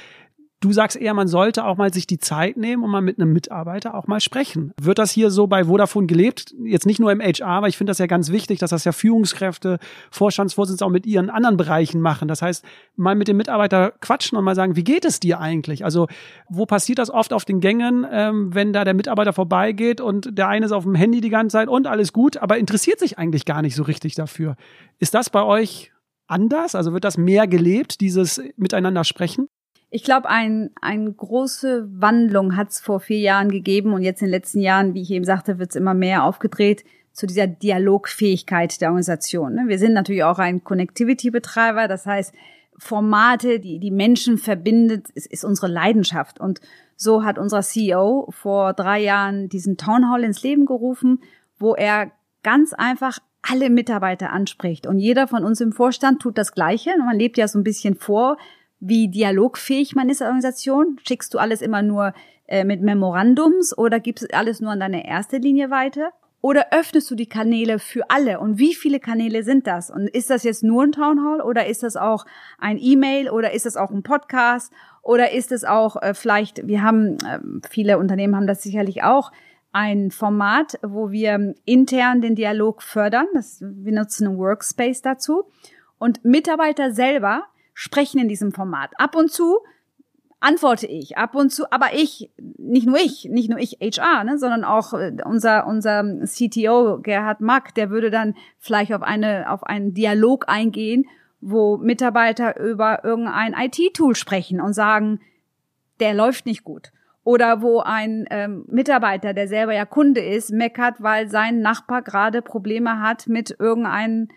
[0.61, 3.31] Du sagst eher, man sollte auch mal sich die Zeit nehmen und mal mit einem
[3.35, 4.73] Mitarbeiter auch mal sprechen.
[4.81, 6.55] Wird das hier so bei Vodafone gelebt?
[6.64, 8.92] Jetzt nicht nur im HR, aber ich finde das ja ganz wichtig, dass das ja
[8.92, 9.79] Führungskräfte,
[10.11, 12.27] Vorstandsvorsitzende auch mit ihren anderen Bereichen machen.
[12.27, 12.64] Das heißt,
[12.97, 15.85] mal mit dem Mitarbeiter quatschen und mal sagen, wie geht es dir eigentlich?
[15.85, 16.07] Also,
[16.49, 20.49] wo passiert das oft auf den Gängen, ähm, wenn da der Mitarbeiter vorbeigeht und der
[20.49, 23.45] eine ist auf dem Handy die ganze Zeit und alles gut, aber interessiert sich eigentlich
[23.45, 24.57] gar nicht so richtig dafür.
[24.99, 25.92] Ist das bei euch
[26.27, 26.75] anders?
[26.75, 29.49] Also wird das mehr gelebt, dieses Miteinander sprechen?
[29.90, 34.27] Ich glaube, ein, eine große Wandlung hat es vor vier Jahren gegeben und jetzt in
[34.27, 38.81] den letzten Jahren, wie ich eben sagte, wird es immer mehr aufgedreht zu dieser Dialogfähigkeit
[38.81, 39.55] der Organisation.
[39.55, 39.64] Ne?
[39.68, 42.35] Wir sind natürlich auch ein Connectivity-Betreiber, das heißt,
[42.79, 46.40] Formate, die die Menschen verbindet, ist, ist unsere Leidenschaft.
[46.40, 46.61] Und
[46.96, 51.20] so hat unser CEO vor drei Jahren diesen Town Hall ins Leben gerufen,
[51.59, 52.11] wo er
[52.42, 54.87] ganz einfach alle Mitarbeiter anspricht.
[54.87, 56.90] Und jeder von uns im Vorstand tut das Gleiche.
[56.99, 58.37] Man lebt ja so ein bisschen vor,
[58.81, 60.99] wie dialogfähig man ist als Organisation?
[61.07, 62.12] Schickst du alles immer nur
[62.47, 66.12] äh, mit Memorandums oder gibst du alles nur an deine erste Linie weiter?
[66.43, 68.39] Oder öffnest du die Kanäle für alle?
[68.39, 69.91] Und wie viele Kanäle sind das?
[69.91, 72.25] Und ist das jetzt nur ein Town Hall oder ist das auch
[72.59, 76.83] ein E-Mail oder ist das auch ein Podcast oder ist es auch äh, vielleicht, wir
[76.83, 79.33] haben, äh, viele Unternehmen haben das sicherlich auch,
[79.73, 83.27] ein Format, wo wir intern den Dialog fördern.
[83.35, 85.45] Das, wir nutzen einen Workspace dazu.
[85.99, 87.45] Und Mitarbeiter selber
[87.79, 88.93] sprechen in diesem Format.
[88.99, 89.59] Ab und zu
[90.41, 94.39] antworte ich, ab und zu, aber ich, nicht nur ich, nicht nur ich HR, ne,
[94.39, 99.62] sondern auch äh, unser, unser CTO Gerhard Mack, der würde dann vielleicht auf eine, auf
[99.62, 101.05] einen Dialog eingehen,
[101.43, 105.21] wo Mitarbeiter über irgendein IT-Tool sprechen und sagen,
[106.01, 106.93] der läuft nicht gut.
[107.25, 112.41] Oder wo ein ähm, Mitarbeiter, der selber ja Kunde ist, meckert, weil sein Nachbar gerade
[112.41, 114.29] Probleme hat mit irgendeinem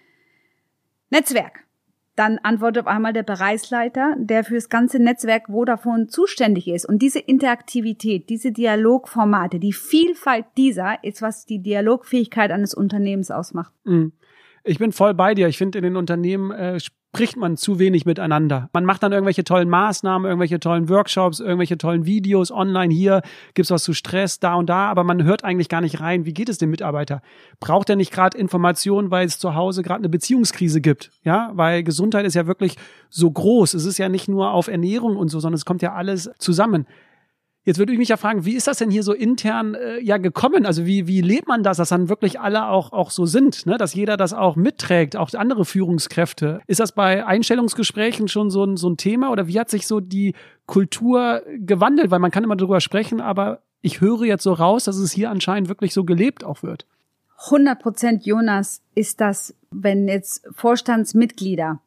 [1.09, 1.68] Netzwerk
[2.19, 6.85] dann antwortet auf einmal der Bereichsleiter, der für das ganze Netzwerk Vodafone zuständig ist.
[6.85, 13.71] Und diese Interaktivität, diese Dialogformate, die Vielfalt dieser ist, was die Dialogfähigkeit eines Unternehmens ausmacht.
[13.85, 14.11] Mhm.
[14.63, 15.47] Ich bin voll bei dir.
[15.47, 18.69] Ich finde, in den Unternehmen äh, spricht man zu wenig miteinander.
[18.71, 22.93] Man macht dann irgendwelche tollen Maßnahmen, irgendwelche tollen Workshops, irgendwelche tollen Videos online.
[22.93, 23.21] Hier
[23.55, 26.25] gibt's was zu Stress, da und da, aber man hört eigentlich gar nicht rein.
[26.25, 27.21] Wie geht es dem Mitarbeiter?
[27.59, 31.11] Braucht er nicht gerade Informationen, weil es zu Hause gerade eine Beziehungskrise gibt?
[31.23, 32.75] Ja, weil Gesundheit ist ja wirklich
[33.09, 33.73] so groß.
[33.73, 36.85] Es ist ja nicht nur auf Ernährung und so, sondern es kommt ja alles zusammen.
[37.69, 40.17] Jetzt würde ich mich ja fragen, wie ist das denn hier so intern äh, ja
[40.17, 40.65] gekommen?
[40.65, 43.77] Also wie, wie lebt man das, dass dann wirklich alle auch, auch so sind, ne?
[43.77, 46.61] dass jeder das auch mitträgt, auch andere Führungskräfte?
[46.65, 49.99] Ist das bei Einstellungsgesprächen schon so ein, so ein Thema oder wie hat sich so
[49.99, 50.33] die
[50.65, 52.09] Kultur gewandelt?
[52.09, 55.29] Weil man kann immer darüber sprechen, aber ich höre jetzt so raus, dass es hier
[55.29, 56.87] anscheinend wirklich so gelebt auch wird.
[57.51, 61.79] 100 Prozent, Jonas, ist das, wenn jetzt Vorstandsmitglieder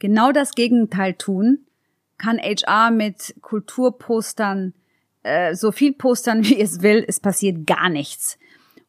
[0.00, 1.60] genau das Gegenteil tun,
[2.16, 4.74] kann HR mit Kulturpostern
[5.22, 8.38] äh, so viel postern, wie es will, es passiert gar nichts.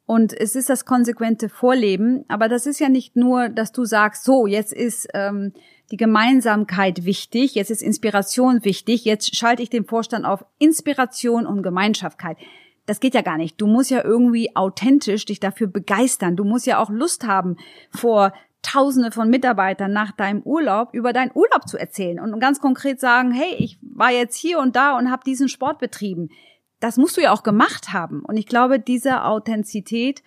[0.06, 4.24] Und es ist das konsequente Vorleben, aber das ist ja nicht nur, dass du sagst,
[4.24, 5.54] so, jetzt ist ähm,
[5.92, 11.62] die Gemeinsamkeit wichtig, jetzt ist Inspiration wichtig, jetzt schalte ich den Vorstand auf Inspiration und
[11.62, 12.38] Gemeinschaftkeit.
[12.88, 13.62] Das geht ja gar nicht.
[13.62, 16.36] Du musst ja irgendwie authentisch dich dafür begeistern.
[16.36, 17.58] Du musst ja auch Lust haben,
[17.92, 23.00] vor Tausende von Mitarbeitern nach deinem Urlaub über deinen Urlaub zu erzählen und ganz konkret
[23.00, 26.30] sagen, hey, ich war jetzt hier und da und habe diesen Sport betrieben.
[26.80, 28.24] Das musst du ja auch gemacht haben.
[28.26, 30.24] Und ich glaube, diese Authentizität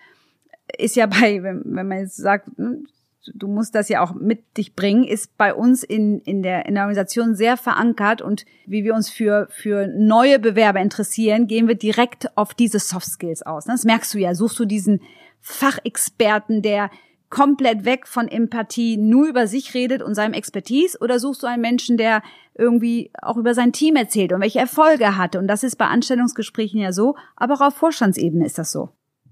[0.77, 2.87] ist ja bei, wenn, wenn man jetzt sagt, hm,
[3.33, 6.75] du musst das ja auch mit dich bringen, ist bei uns in, in, der, in
[6.75, 11.75] der Organisation sehr verankert und wie wir uns für, für neue Bewerber interessieren, gehen wir
[11.75, 13.65] direkt auf diese Soft Skills aus.
[13.65, 14.35] Das merkst du ja.
[14.35, 15.01] Suchst du diesen
[15.41, 16.89] Fachexperten, der
[17.33, 21.63] komplett weg von Empathie nur über sich redet und seinem Expertise oder suchst du einen
[21.63, 22.21] Menschen, der
[22.53, 25.39] irgendwie auch über sein Team erzählt und welche Erfolge er hatte?
[25.39, 28.89] Und das ist bei Anstellungsgesprächen ja so, aber auch auf Vorstandsebene ist das so.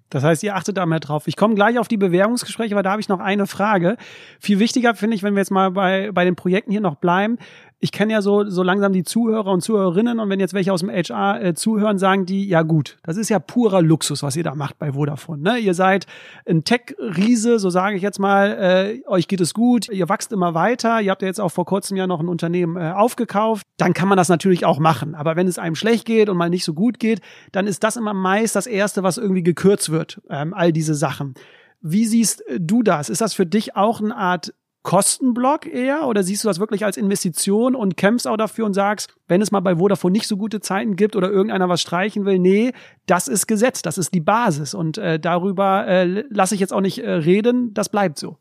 [0.10, 1.28] Das heißt, ihr achtet da mehr drauf.
[1.28, 3.98] Ich komme gleich auf die Bewerbungsgespräche, aber da habe ich noch eine Frage.
[4.40, 7.38] Viel wichtiger finde ich, wenn wir jetzt mal bei, bei den Projekten hier noch bleiben,
[7.84, 10.82] ich kenne ja so, so langsam die Zuhörer und Zuhörerinnen und wenn jetzt welche aus
[10.82, 14.44] dem HR äh, zuhören, sagen die, ja gut, das ist ja purer Luxus, was ihr
[14.44, 15.42] da macht bei Vodafone.
[15.42, 15.58] Ne?
[15.58, 16.06] Ihr seid
[16.46, 20.54] ein Tech-Riese, so sage ich jetzt mal, äh, euch geht es gut, ihr wachst immer
[20.54, 23.94] weiter, ihr habt ja jetzt auch vor kurzem ja noch ein Unternehmen äh, aufgekauft, dann
[23.94, 25.16] kann man das natürlich auch machen.
[25.16, 27.98] Aber wenn es einem schlecht geht und mal nicht so gut geht, dann ist das
[27.98, 31.34] immer meist das Erste, was irgendwie gekürzt wird, ähm, all diese Sachen.
[31.82, 33.10] Wie siehst du das?
[33.10, 36.98] Ist das für dich auch eine Art Kostenblock eher oder siehst du das wirklich als
[36.98, 40.60] Investition und kämpfst auch dafür und sagst, wenn es mal bei Vodafone nicht so gute
[40.60, 42.72] Zeiten gibt oder irgendeiner was streichen will, nee,
[43.06, 46.82] das ist Gesetz, das ist die Basis und äh, darüber äh, lasse ich jetzt auch
[46.82, 48.38] nicht äh, reden, das bleibt so.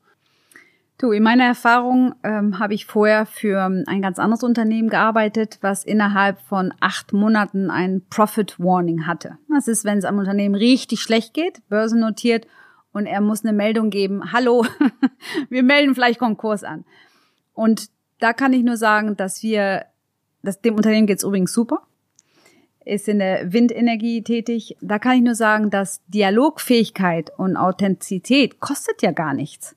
[1.00, 5.82] Du, in meiner Erfahrung ähm, habe ich vorher für ein ganz anderes Unternehmen gearbeitet, was
[5.82, 9.38] innerhalb von acht Monaten ein Profit Warning hatte.
[9.48, 12.46] Das ist, wenn es am Unternehmen richtig schlecht geht, börsennotiert,
[12.92, 14.66] und er muss eine Meldung geben, hallo,
[15.48, 16.84] wir melden vielleicht Konkurs an.
[17.54, 19.86] Und da kann ich nur sagen, dass wir,
[20.42, 21.82] dass dem Unternehmen geht's übrigens super,
[22.84, 24.76] ist in der Windenergie tätig.
[24.80, 29.76] Da kann ich nur sagen, dass Dialogfähigkeit und Authentizität kostet ja gar nichts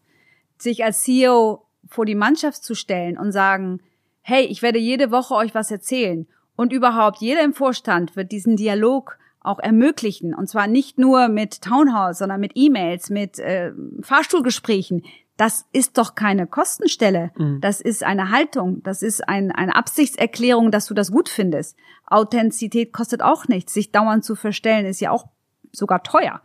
[0.64, 3.82] sich als CEO vor die Mannschaft zu stellen und sagen,
[4.22, 6.26] hey, ich werde jede Woche euch was erzählen.
[6.56, 10.34] Und überhaupt jeder im Vorstand wird diesen Dialog auch ermöglichen.
[10.34, 15.04] Und zwar nicht nur mit Townhouse, sondern mit E-Mails, mit äh, Fahrstuhlgesprächen.
[15.38, 17.32] Das ist doch keine Kostenstelle.
[17.38, 17.60] Mhm.
[17.60, 18.82] Das ist eine Haltung.
[18.84, 21.76] Das ist ein, eine Absichtserklärung, dass du das gut findest.
[22.08, 23.74] Authentizität kostet auch nichts.
[23.74, 25.28] Sich dauernd zu verstellen ist ja auch
[25.72, 26.42] sogar teuer.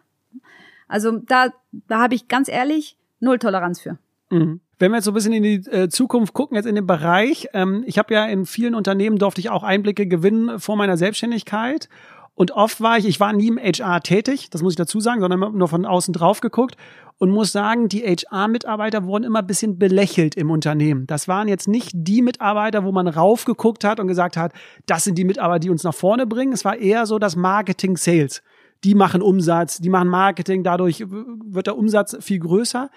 [0.88, 3.98] Also da, da habe ich ganz ehrlich null Toleranz für.
[4.30, 4.60] Mhm.
[4.78, 7.48] Wenn wir jetzt so ein bisschen in die äh, Zukunft gucken, jetzt in dem Bereich,
[7.52, 11.88] ähm, ich habe ja in vielen Unternehmen durfte ich auch Einblicke gewinnen vor meiner Selbstständigkeit.
[12.38, 15.20] Und oft war ich, ich war nie im HR tätig, das muss ich dazu sagen,
[15.20, 16.76] sondern nur von außen drauf geguckt
[17.18, 21.04] und muss sagen, die HR-Mitarbeiter wurden immer ein bisschen belächelt im Unternehmen.
[21.08, 24.52] Das waren jetzt nicht die Mitarbeiter, wo man raufgeguckt hat und gesagt hat,
[24.86, 26.52] das sind die Mitarbeiter, die uns nach vorne bringen.
[26.52, 28.40] Es war eher so das Marketing Sales.
[28.84, 32.88] Die machen Umsatz, die machen Marketing, dadurch wird der Umsatz viel größer.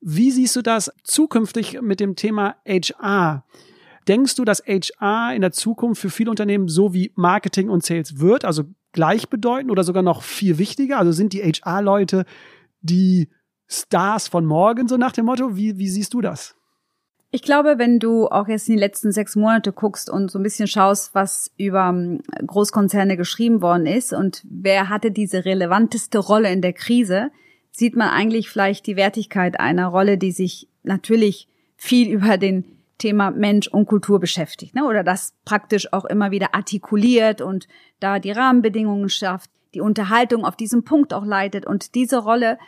[0.00, 3.42] Wie siehst du das zukünftig mit dem Thema HR?
[4.08, 8.18] Denkst du, dass HR in der Zukunft für viele Unternehmen so wie Marketing und Sales
[8.18, 10.98] wird, also gleichbedeutend oder sogar noch viel wichtiger?
[10.98, 12.24] Also sind die HR-Leute
[12.80, 13.28] die
[13.66, 15.56] Stars von morgen, so nach dem Motto?
[15.56, 16.56] Wie, wie siehst du das?
[17.30, 20.42] Ich glaube, wenn du auch jetzt in die letzten sechs Monate guckst und so ein
[20.42, 26.50] bisschen schaust, was über ähm, Großkonzerne geschrieben worden ist und wer hatte diese relevanteste Rolle
[26.50, 27.30] in der Krise,
[27.70, 33.30] sieht man eigentlich vielleicht die Wertigkeit einer Rolle, die sich natürlich viel über den Thema
[33.30, 34.84] Mensch und Kultur beschäftigt, ne?
[34.84, 37.68] oder das praktisch auch immer wieder artikuliert und
[38.00, 41.66] da die Rahmenbedingungen schafft, die Unterhaltung auf diesem Punkt auch leitet.
[41.66, 42.58] Und diese Rolle,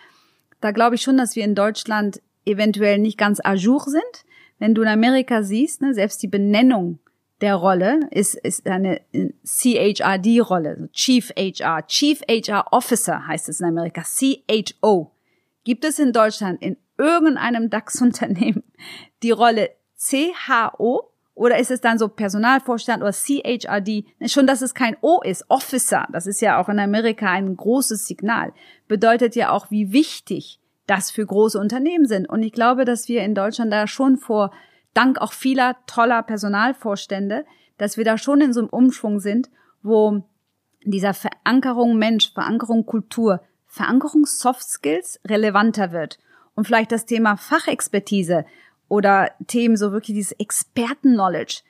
[0.61, 4.25] da glaube ich schon, dass wir in Deutschland eventuell nicht ganz à jour sind.
[4.59, 6.99] Wenn du in Amerika siehst, ne, selbst die Benennung
[7.40, 9.01] der Rolle ist, ist eine
[9.45, 15.12] CHRD-Rolle, Chief HR, Chief HR Officer heißt es in Amerika, CHO.
[15.64, 18.62] Gibt es in Deutschland in irgendeinem DAX-Unternehmen
[19.23, 24.05] die Rolle CHO oder ist es dann so Personalvorstand oder CHRD?
[24.27, 28.07] Schon, dass es kein O ist, Officer, das ist ja auch in Amerika ein großes
[28.07, 28.53] Signal,
[28.89, 32.29] bedeutet ja auch, wie wichtig das für große Unternehmen sind.
[32.29, 34.53] Und ich glaube, dass wir in Deutschland da schon vor
[34.93, 37.45] dank auch vieler toller Personalvorstände,
[37.79, 39.51] dass wir da schon in so einem Umschwung sind,
[39.83, 40.23] wo
[40.85, 46.19] dieser Verankerung Mensch, Verankerung Kultur, Verankerung Soft Skills relevanter wird
[46.55, 48.45] und vielleicht das Thema Fachexpertise
[48.90, 51.62] oder Themen so wirklich dieses Experten-Knowledge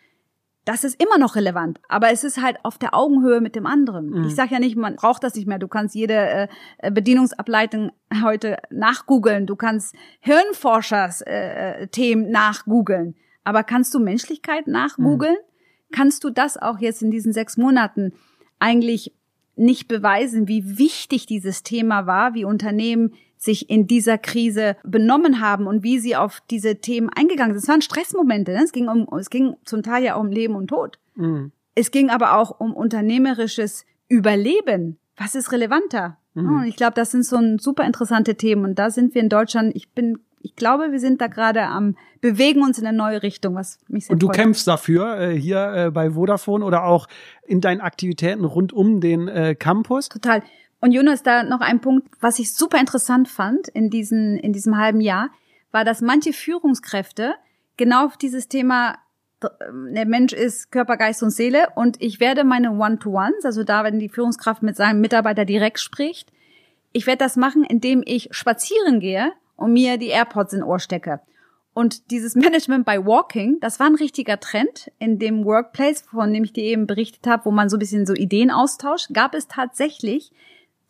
[0.71, 4.11] das ist immer noch relevant, aber es ist halt auf der Augenhöhe mit dem anderen.
[4.11, 4.27] Mhm.
[4.27, 5.59] Ich sage ja nicht, man braucht das nicht mehr.
[5.59, 9.47] Du kannst jede äh, äh Bedienungsableitung heute nachgoogeln.
[9.47, 13.17] Du kannst Hirnforschers-Themen äh, nachgoogeln.
[13.43, 15.35] Aber kannst du Menschlichkeit nachgoogeln?
[15.35, 15.93] Mhm.
[15.93, 18.13] Kannst du das auch jetzt in diesen sechs Monaten
[18.59, 19.15] eigentlich
[19.57, 25.67] nicht beweisen, wie wichtig dieses Thema war, wie Unternehmen sich in dieser Krise benommen haben
[25.67, 27.63] und wie sie auf diese Themen eingegangen sind.
[27.63, 28.53] Es waren Stressmomente.
[28.53, 28.61] Ne?
[28.63, 30.99] Es ging um, es ging zum Teil ja um Leben und Tod.
[31.17, 31.51] Mhm.
[31.75, 34.99] Es ging aber auch um unternehmerisches Überleben.
[35.17, 36.19] Was ist relevanter?
[36.35, 36.57] Mhm.
[36.57, 39.31] Und ich glaube, das sind so ein super interessante Themen und da sind wir in
[39.31, 39.75] Deutschland.
[39.75, 43.55] Ich bin ich glaube, wir sind da gerade am bewegen uns in eine neue Richtung,
[43.55, 44.37] was mich sehr Und du freut.
[44.37, 47.09] kämpfst dafür äh, hier äh, bei Vodafone oder auch
[47.47, 50.09] in deinen Aktivitäten rund um den äh, Campus?
[50.09, 50.43] Total.
[50.81, 54.79] Und Jonas, da noch ein Punkt, was ich super interessant fand in, diesen, in diesem
[54.79, 55.31] halben Jahr,
[55.73, 57.35] war, dass manche Führungskräfte
[57.77, 58.97] genau auf dieses Thema
[59.43, 63.99] der Mensch ist Körper, Geist und Seele und ich werde meine One-to-Ones, also da, wenn
[63.99, 66.31] die Führungskraft mit seinem Mitarbeiter direkt spricht,
[66.93, 71.21] ich werde das machen, indem ich spazieren gehe und mir die AirPods in Ohr stecke.
[71.73, 76.45] Und dieses Management by Walking, das war ein richtiger Trend in dem Workplace, von dem
[76.45, 79.47] ich dir eben berichtet habe, wo man so ein bisschen so Ideen austauscht, gab es
[79.47, 80.33] tatsächlich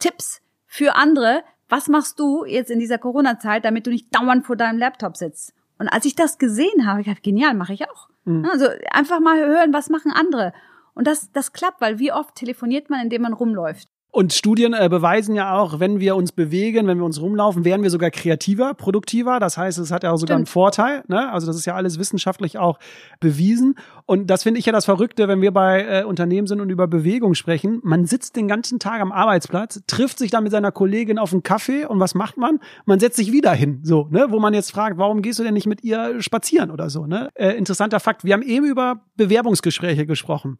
[0.01, 1.45] Tipps für andere.
[1.69, 5.55] Was machst du jetzt in dieser Corona-Zeit, damit du nicht dauernd vor deinem Laptop sitzt?
[5.79, 8.09] Und als ich das gesehen habe, ich habe genial, mache ich auch.
[8.25, 8.45] Mhm.
[8.51, 10.53] Also einfach mal hören, was machen andere.
[10.95, 13.89] Und das, das klappt, weil wie oft telefoniert man, indem man rumläuft?
[14.13, 17.85] Und Studien äh, beweisen ja auch, wenn wir uns bewegen, wenn wir uns rumlaufen, werden
[17.85, 19.39] wir sogar kreativer, produktiver.
[19.39, 20.39] Das heißt, es hat ja auch sogar Stimmt.
[20.39, 21.05] einen Vorteil.
[21.07, 21.31] Ne?
[21.31, 22.81] Also das ist ja alles wissenschaftlich auch
[23.21, 23.77] bewiesen.
[24.07, 26.89] Und das finde ich ja das Verrückte, wenn wir bei äh, Unternehmen sind und über
[26.89, 27.79] Bewegung sprechen.
[27.85, 31.45] Man sitzt den ganzen Tag am Arbeitsplatz, trifft sich dann mit seiner Kollegin auf einen
[31.45, 32.59] Kaffee und was macht man?
[32.87, 34.27] Man setzt sich wieder hin, so, ne?
[34.31, 37.31] Wo man jetzt fragt, warum gehst du denn nicht mit ihr spazieren oder so, ne?
[37.35, 38.25] Äh, interessanter Fakt.
[38.25, 40.59] Wir haben eben über Bewerbungsgespräche gesprochen.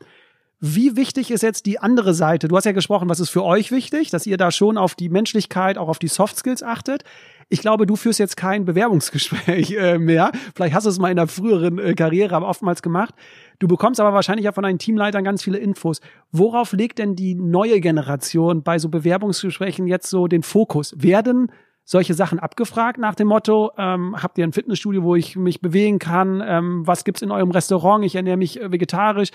[0.63, 2.47] Wie wichtig ist jetzt die andere Seite?
[2.47, 5.09] Du hast ja gesprochen, was ist für euch wichtig, dass ihr da schon auf die
[5.09, 7.03] Menschlichkeit, auch auf die Soft Skills achtet.
[7.49, 10.33] Ich glaube, du führst jetzt kein Bewerbungsgespräch äh, mehr.
[10.55, 13.15] Vielleicht hast du es mal in der früheren äh, Karriere aber oftmals gemacht.
[13.59, 16.03] Du bekommst aber wahrscheinlich ja von deinen Teamleitern ganz viele Infos.
[16.31, 20.95] Worauf legt denn die neue Generation bei so Bewerbungsgesprächen jetzt so den Fokus?
[20.99, 21.51] Werden
[21.91, 25.99] solche Sachen abgefragt nach dem Motto, ähm, habt ihr ein Fitnessstudio, wo ich mich bewegen
[25.99, 26.41] kann?
[26.47, 28.05] Ähm, was gibt's in eurem Restaurant?
[28.05, 29.31] Ich ernähre mich äh, vegetarisch.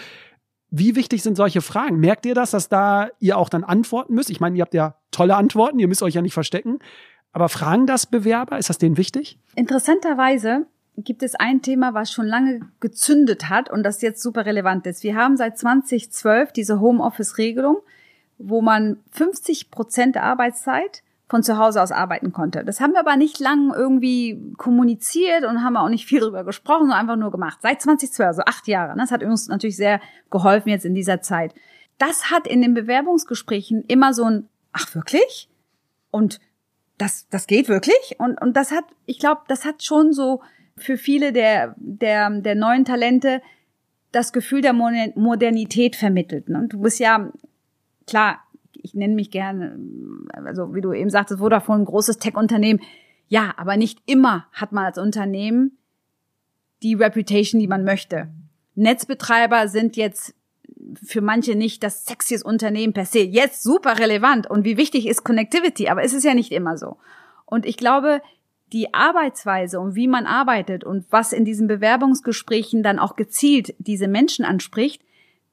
[0.78, 2.02] Wie wichtig sind solche Fragen?
[2.02, 4.30] Merkt ihr das, dass da ihr auch dann antworten müsst?
[4.30, 6.80] Ich meine, ihr habt ja tolle Antworten, ihr müsst euch ja nicht verstecken.
[7.32, 8.58] Aber fragen das Bewerber?
[8.58, 9.40] Ist das denen wichtig?
[9.56, 10.66] Interessanterweise
[10.98, 15.02] gibt es ein Thema, was schon lange gezündet hat und das jetzt super relevant ist.
[15.04, 17.78] Wir haben seit 2012 diese Homeoffice-Regelung,
[18.38, 22.64] wo man 50 Prozent der Arbeitszeit von zu Hause aus arbeiten konnte.
[22.64, 26.82] Das haben wir aber nicht lang irgendwie kommuniziert und haben auch nicht viel darüber gesprochen,
[26.82, 27.60] sondern einfach nur gemacht.
[27.62, 28.96] Seit 2012, also acht Jahre.
[28.98, 30.00] Das hat uns natürlich sehr
[30.30, 31.56] geholfen jetzt in dieser Zeit.
[31.98, 35.50] Das hat in den Bewerbungsgesprächen immer so ein, ach wirklich?
[36.12, 36.40] Und
[36.98, 38.16] das, das geht wirklich?
[38.20, 40.42] Und, und das hat, ich glaube, das hat schon so
[40.78, 43.42] für viele der, der, der neuen Talente
[44.12, 46.50] das Gefühl der Modernität vermittelt.
[46.50, 47.32] Und du bist ja,
[48.08, 48.45] klar,
[48.86, 49.78] ich nenne mich gerne,
[50.34, 52.82] also wie du eben sagtest, Vodafone, ein großes Tech-Unternehmen.
[53.28, 55.78] Ja, aber nicht immer hat man als Unternehmen
[56.84, 58.30] die Reputation, die man möchte.
[58.76, 60.36] Netzbetreiber sind jetzt
[61.02, 63.20] für manche nicht das sexiest Unternehmen per se.
[63.20, 66.98] Jetzt super relevant und wie wichtig ist Connectivity, aber es ist ja nicht immer so.
[67.46, 68.22] Und ich glaube,
[68.72, 74.08] die Arbeitsweise und wie man arbeitet und was in diesen Bewerbungsgesprächen dann auch gezielt diese
[74.08, 75.02] Menschen anspricht,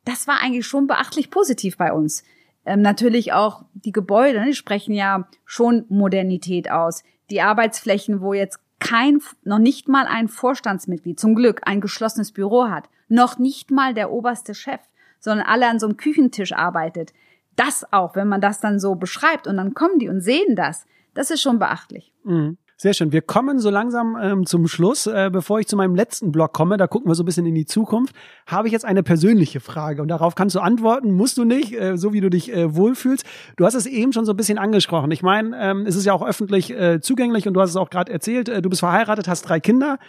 [0.05, 2.25] das war eigentlich schon beachtlich positiv bei uns.
[2.65, 7.03] Ähm, natürlich auch die Gebäude, ne, die sprechen ja schon Modernität aus.
[7.31, 12.69] Die Arbeitsflächen, wo jetzt kein, noch nicht mal ein Vorstandsmitglied, zum Glück ein geschlossenes Büro
[12.69, 14.81] hat, noch nicht mal der oberste Chef,
[15.21, 17.13] sondern alle an so einem Küchentisch arbeitet.
[17.55, 20.87] Das auch, wenn man das dann so beschreibt und dann kommen die und sehen das,
[21.15, 22.13] das ist schon beachtlich.
[22.25, 22.59] Mhm.
[22.83, 23.13] Sehr schön.
[23.13, 25.07] Wir kommen so langsam ähm, zum Schluss.
[25.07, 27.55] Äh, bevor ich zu meinem letzten Blog komme, da gucken wir so ein bisschen in
[27.55, 28.13] die Zukunft,
[28.45, 31.97] habe ich jetzt eine persönliche Frage und darauf kannst du antworten, musst du nicht, äh,
[31.97, 33.25] so wie du dich äh, wohlfühlst.
[33.57, 35.13] Du hast es eben schon so ein bisschen angesprochen.
[35.13, 37.89] Ich meine, ähm, es ist ja auch öffentlich äh, zugänglich und du hast es auch
[37.89, 38.49] gerade erzählt.
[38.49, 40.01] Äh, du bist verheiratet, hast drei Kinder.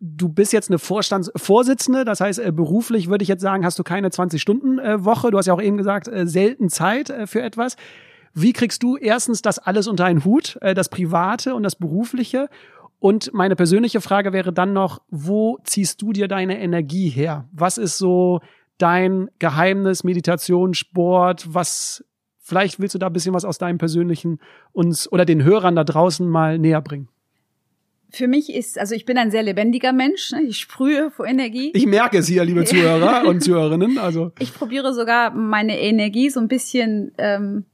[0.00, 3.82] Du bist jetzt eine Vorstandsvorsitzende, das heißt, äh, beruflich würde ich jetzt sagen, hast du
[3.82, 5.32] keine 20-Stunden-Woche.
[5.32, 7.76] Du hast ja auch eben gesagt, selten Zeit für etwas.
[8.34, 12.48] Wie kriegst du erstens das alles unter einen Hut, äh, das Private und das Berufliche?
[12.98, 17.48] Und meine persönliche Frage wäre dann noch, wo ziehst du dir deine Energie her?
[17.52, 18.40] Was ist so
[18.78, 21.52] dein Geheimnis, Meditation, Sport?
[21.52, 22.04] Was,
[22.38, 24.38] vielleicht willst du da ein bisschen was aus deinem persönlichen
[24.72, 27.08] uns oder den Hörern da draußen mal näher bringen?
[28.14, 30.32] Für mich ist, also ich bin ein sehr lebendiger Mensch.
[30.32, 30.42] Ne?
[30.42, 31.70] Ich sprühe vor Energie.
[31.74, 33.98] Ich merke es hier, liebe Zuhörer und Zuhörerinnen.
[33.98, 37.64] Also ich probiere sogar meine Energie so ein bisschen ähm,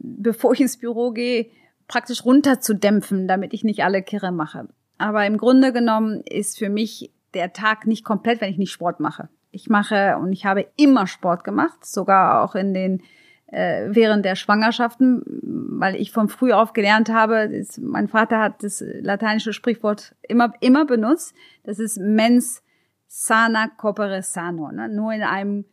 [0.00, 1.46] bevor ich ins Büro gehe,
[1.88, 4.68] praktisch runterzudämpfen, damit ich nicht alle Kirre mache.
[4.98, 9.00] Aber im Grunde genommen ist für mich der Tag nicht komplett, wenn ich nicht Sport
[9.00, 9.28] mache.
[9.50, 13.02] Ich mache und ich habe immer Sport gemacht, sogar auch in den
[13.46, 18.62] äh, während der Schwangerschaften, weil ich von früh auf gelernt habe, ist, mein Vater hat
[18.62, 21.34] das lateinische Sprichwort immer immer benutzt.
[21.64, 22.62] Das ist mens
[23.08, 24.70] sana corpore sano.
[24.70, 24.88] Ne?
[24.88, 25.64] Nur in einem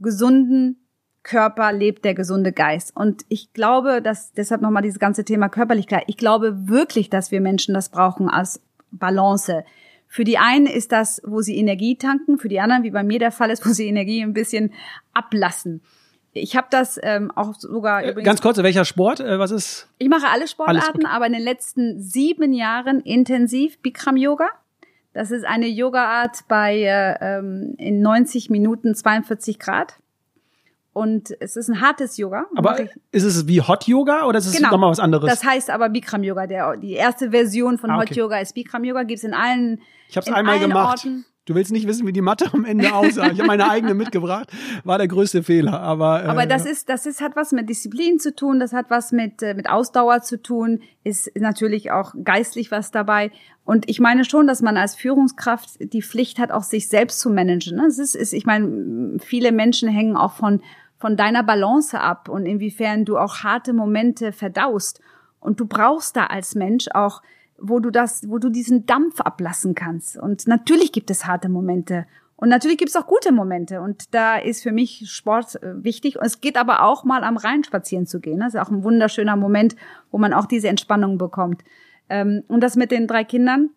[0.00, 0.80] gesunden
[1.22, 2.96] Körper lebt der gesunde Geist.
[2.96, 6.04] Und ich glaube, dass deshalb nochmal dieses ganze Thema Körperlichkeit.
[6.06, 9.64] Ich glaube wirklich, dass wir Menschen das brauchen als Balance.
[10.06, 13.18] Für die einen ist das, wo sie Energie tanken, für die anderen, wie bei mir
[13.18, 14.72] der Fall ist, wo sie Energie ein bisschen
[15.12, 15.82] ablassen.
[16.32, 18.26] Ich habe das ähm, auch sogar äh, übrigens.
[18.26, 19.20] Ganz kurz, welcher Sport?
[19.20, 19.88] Äh, was ist?
[19.98, 24.48] Ich mache alle Sportarten, aber in den letzten sieben Jahren intensiv Bikram Yoga.
[25.12, 29.98] Das ist eine Yoga-Art bei äh, ähm, in 90 Minuten 42 Grad.
[30.92, 32.46] Und es ist ein hartes Yoga.
[32.56, 32.80] Aber
[33.12, 34.70] ist es wie Hot Yoga oder ist es genau.
[34.72, 35.30] nochmal was anderes?
[35.30, 36.48] Das heißt aber Bikram Yoga.
[36.48, 38.10] Der, die erste Version von ah, okay.
[38.10, 39.04] Hot Yoga ist Bikram Yoga.
[39.04, 41.04] Gibt's in allen Ich habe es einmal gemacht.
[41.04, 41.24] Orten.
[41.46, 43.30] Du willst nicht wissen, wie die Mathe am Ende aussah.
[43.30, 44.50] Ich habe meine eigene mitgebracht.
[44.84, 45.80] War der größte Fehler.
[45.80, 48.60] Aber, äh, aber das ist, das ist, hat was mit Disziplin zu tun.
[48.60, 50.80] Das hat was mit, äh, mit Ausdauer zu tun.
[51.02, 53.30] Ist natürlich auch geistlich was dabei.
[53.64, 57.30] Und ich meine schon, dass man als Führungskraft die Pflicht hat, auch sich selbst zu
[57.30, 57.76] managen.
[57.76, 57.86] Ne?
[57.86, 60.60] Es ist, ist, ich meine, viele Menschen hängen auch von
[61.00, 65.00] von deiner Balance ab und inwiefern du auch harte Momente verdaust.
[65.40, 67.22] Und du brauchst da als Mensch auch,
[67.60, 70.16] wo du das, wo du diesen Dampf ablassen kannst.
[70.16, 72.06] Und natürlich gibt es harte Momente.
[72.36, 73.82] Und natürlich gibt es auch gute Momente.
[73.82, 76.16] Und da ist für mich Sport äh, wichtig.
[76.16, 78.40] Und es geht aber auch mal am Rhein spazieren zu gehen.
[78.40, 79.76] Das ist auch ein wunderschöner Moment,
[80.10, 81.62] wo man auch diese Entspannung bekommt.
[82.08, 83.70] Ähm, und das mit den drei Kindern,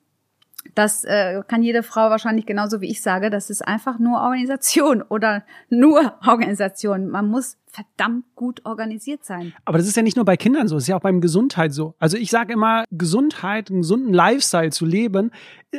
[0.75, 5.01] das äh, kann jede Frau wahrscheinlich genauso wie ich sage, das ist einfach nur Organisation
[5.01, 7.09] oder nur Organisation.
[7.09, 9.51] Man muss verdammt gut organisiert sein.
[9.65, 11.73] Aber das ist ja nicht nur bei Kindern so, es ist ja auch beim Gesundheit
[11.73, 11.95] so.
[11.97, 15.31] Also ich sage immer, Gesundheit, einen gesunden Lifestyle zu leben,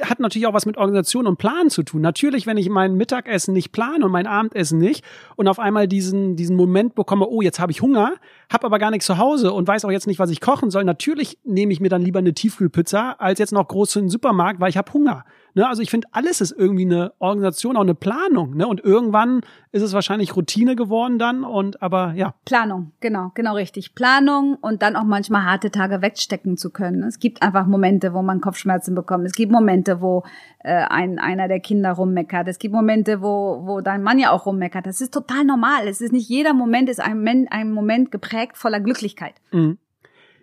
[0.03, 2.01] hat natürlich auch was mit Organisation und Plan zu tun.
[2.01, 5.05] Natürlich, wenn ich mein Mittagessen nicht plane und mein Abendessen nicht
[5.37, 8.15] und auf einmal diesen, diesen Moment bekomme, oh, jetzt habe ich Hunger,
[8.53, 10.83] habe aber gar nichts zu Hause und weiß auch jetzt nicht, was ich kochen soll.
[10.83, 14.59] Natürlich nehme ich mir dann lieber eine Tiefkühlpizza als jetzt noch groß in den Supermarkt,
[14.59, 15.25] weil ich habe Hunger.
[15.55, 15.67] Ne?
[15.69, 18.57] Also ich finde, alles ist irgendwie eine Organisation, auch eine Planung.
[18.57, 18.67] Ne?
[18.67, 19.41] Und irgendwann
[19.73, 21.45] ist es wahrscheinlich Routine geworden dann.
[21.45, 22.35] Und aber ja.
[22.45, 23.95] Planung, genau, genau richtig.
[23.95, 27.03] Planung und dann auch manchmal harte Tage wegstecken zu können.
[27.05, 29.27] Es gibt einfach Momente, wo man Kopfschmerzen bekommt.
[29.27, 30.25] Es gibt Momente, wo
[30.59, 32.49] äh, ein, einer der Kinder rummeckert.
[32.49, 34.87] Es gibt Momente, wo, wo dein Mann ja auch rummeckert.
[34.87, 35.87] Das ist total normal.
[35.87, 39.35] Es ist nicht jeder Moment ist ein, ein Moment geprägt voller Glücklichkeit.
[39.53, 39.79] Mhm.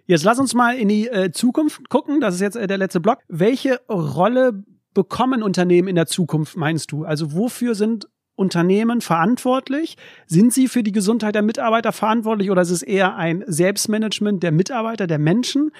[0.06, 2.20] Jetzt lass uns mal in die äh, Zukunft gucken.
[2.20, 3.20] Das ist jetzt äh, der letzte Block.
[3.30, 4.64] Welche Rolle
[4.94, 7.04] bekommen Unternehmen in der Zukunft, meinst du?
[7.06, 9.98] Also wofür sind Unternehmen verantwortlich?
[10.26, 14.52] Sind sie für die Gesundheit der Mitarbeiter verantwortlich oder ist es eher ein Selbstmanagement der
[14.52, 15.72] Mitarbeiter, der Menschen?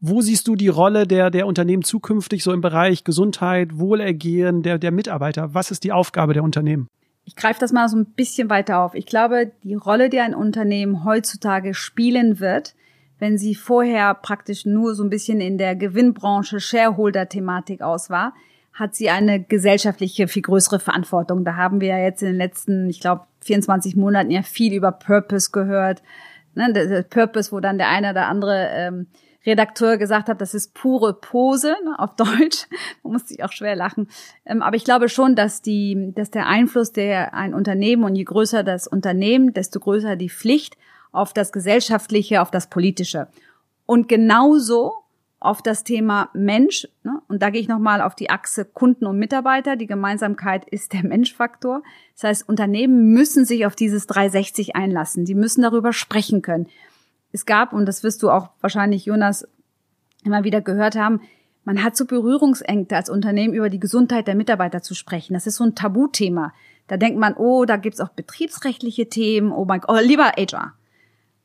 [0.00, 4.78] Wo siehst du die Rolle der, der Unternehmen zukünftig so im Bereich Gesundheit, Wohlergehen der,
[4.78, 5.54] der Mitarbeiter?
[5.54, 6.88] Was ist die Aufgabe der Unternehmen?
[7.24, 8.94] Ich greife das mal so ein bisschen weiter auf.
[8.94, 12.74] Ich glaube, die Rolle, die ein Unternehmen heutzutage spielen wird,
[13.18, 18.34] wenn sie vorher praktisch nur so ein bisschen in der Gewinnbranche Shareholder-Thematik aus war,
[18.72, 21.44] hat sie eine gesellschaftliche, viel größere Verantwortung.
[21.44, 24.92] Da haben wir ja jetzt in den letzten, ich glaube, 24 Monaten ja viel über
[24.92, 26.02] Purpose gehört.
[26.54, 29.06] Ne, der Purpose, wo dann der eine oder andere ähm,
[29.46, 32.66] Redakteur gesagt hat, das ist pure Pose ne, auf Deutsch.
[33.02, 34.08] Man muss sich auch schwer lachen.
[34.44, 38.24] Ähm, aber ich glaube schon, dass die, dass der Einfluss der ein Unternehmen und je
[38.24, 40.76] größer das Unternehmen, desto größer die Pflicht
[41.12, 43.28] auf das Gesellschaftliche, auf das Politische.
[43.86, 44.99] Und genauso
[45.40, 46.86] auf das Thema Mensch.
[47.02, 47.20] Ne?
[47.26, 49.76] Und da gehe ich nochmal auf die Achse Kunden und Mitarbeiter.
[49.76, 51.82] Die Gemeinsamkeit ist der Menschfaktor.
[52.14, 55.24] Das heißt, Unternehmen müssen sich auf dieses 360 einlassen.
[55.24, 56.68] Die müssen darüber sprechen können.
[57.32, 59.48] Es gab, und das wirst du auch wahrscheinlich, Jonas,
[60.24, 61.20] immer wieder gehört haben,
[61.64, 65.34] man hat so Berührungsängste als Unternehmen über die Gesundheit der Mitarbeiter zu sprechen.
[65.34, 66.52] Das ist so ein Tabuthema.
[66.86, 70.74] Da denkt man, oh, da gibt's auch betriebsrechtliche Themen, oh mein Gott, oh, lieber HR.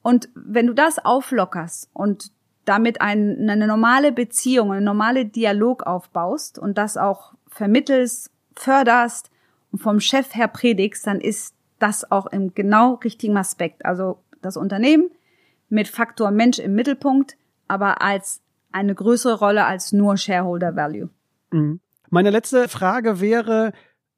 [0.02, 2.32] Und wenn du das auflockerst und
[2.66, 9.30] damit ein, eine normale Beziehung, einen normale Dialog aufbaust und das auch vermittelst, förderst
[9.72, 13.86] und vom Chef her predigst, dann ist das auch im genau richtigen Aspekt.
[13.86, 15.10] Also das Unternehmen
[15.70, 17.38] mit Faktor Mensch im Mittelpunkt,
[17.68, 18.42] aber als
[18.72, 21.10] eine größere Rolle als nur Shareholder Value.
[21.52, 21.80] Mhm.
[22.10, 23.74] Meine letzte Frage wäre,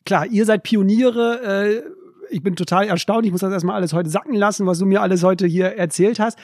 [0.05, 1.83] klar, ihr seid Pioniere, äh,
[2.29, 5.01] ich bin total erstaunt, ich muss das erstmal alles heute sacken lassen, was du mir
[5.01, 6.37] alles heute hier erzählt hast.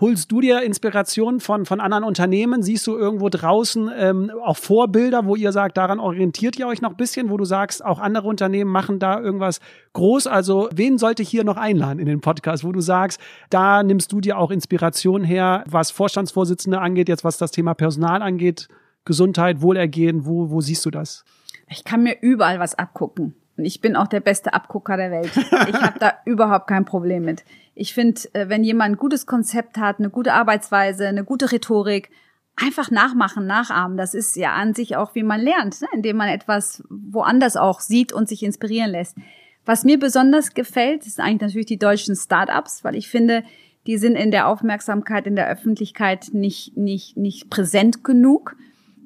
[0.00, 2.62] Holst du dir Inspiration von, von anderen Unternehmen?
[2.62, 6.90] Siehst du irgendwo draußen ähm, auch Vorbilder, wo ihr sagt, daran orientiert ihr euch noch
[6.90, 9.58] ein bisschen, wo du sagst, auch andere Unternehmen machen da irgendwas
[9.94, 10.28] groß?
[10.28, 13.20] Also wen sollte ich hier noch einladen in den Podcast, wo du sagst,
[13.50, 18.22] da nimmst du dir auch Inspiration her, was Vorstandsvorsitzende angeht, jetzt was das Thema Personal
[18.22, 18.68] angeht,
[19.04, 21.24] Gesundheit, Wohlergehen, wo, wo siehst du das?
[21.68, 23.34] Ich kann mir überall was abgucken.
[23.58, 25.32] Und ich bin auch der beste Abgucker der Welt.
[25.36, 27.44] Ich habe da überhaupt kein Problem mit.
[27.74, 32.10] Ich finde, äh, wenn jemand ein gutes Konzept hat, eine gute Arbeitsweise, eine gute Rhetorik,
[32.56, 33.96] einfach nachmachen, nachahmen.
[33.96, 35.88] Das ist ja an sich auch, wie man lernt, ne?
[35.92, 39.16] indem man etwas woanders auch sieht und sich inspirieren lässt.
[39.64, 43.44] Was mir besonders gefällt, ist eigentlich natürlich die deutschen Startups, weil ich finde,
[43.86, 48.56] die sind in der Aufmerksamkeit in der Öffentlichkeit nicht, nicht, nicht präsent genug.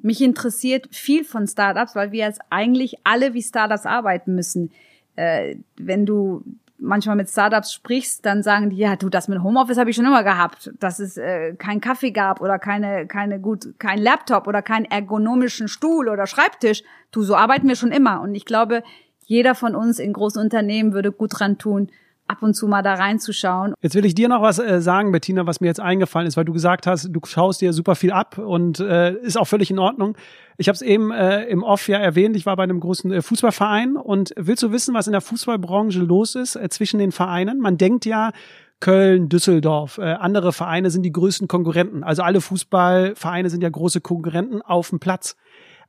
[0.03, 4.71] Mich interessiert viel von Startups, weil wir jetzt eigentlich alle wie Startups arbeiten müssen.
[5.15, 6.43] Äh, wenn du
[6.77, 10.05] manchmal mit Startups sprichst, dann sagen die, ja, du, das mit Homeoffice habe ich schon
[10.05, 14.61] immer gehabt, dass es äh, kein Kaffee gab oder keine, keine gut, kein Laptop oder
[14.61, 16.83] keinen ergonomischen Stuhl oder Schreibtisch.
[17.11, 18.19] Du, so arbeiten wir schon immer.
[18.19, 18.83] Und ich glaube,
[19.25, 21.89] jeder von uns in großen Unternehmen würde gut dran tun,
[22.27, 23.73] ab und zu mal da reinzuschauen.
[23.81, 26.45] Jetzt will ich dir noch was äh, sagen, Bettina, was mir jetzt eingefallen ist, weil
[26.45, 29.79] du gesagt hast, du schaust dir super viel ab und äh, ist auch völlig in
[29.79, 30.15] Ordnung.
[30.57, 33.21] Ich habe es eben äh, im Off ja erwähnt, ich war bei einem großen äh,
[33.21, 37.59] Fußballverein und willst du wissen, was in der Fußballbranche los ist äh, zwischen den Vereinen?
[37.59, 38.31] Man denkt ja,
[38.79, 42.03] Köln, Düsseldorf, äh, andere Vereine sind die größten Konkurrenten.
[42.03, 45.37] Also alle Fußballvereine sind ja große Konkurrenten auf dem Platz.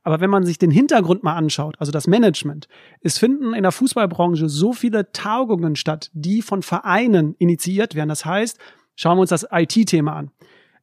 [0.05, 2.67] Aber wenn man sich den Hintergrund mal anschaut, also das Management,
[3.01, 8.09] es finden in der Fußballbranche so viele Tagungen statt, die von Vereinen initiiert werden.
[8.09, 8.59] Das heißt,
[8.95, 10.31] schauen wir uns das IT-Thema an.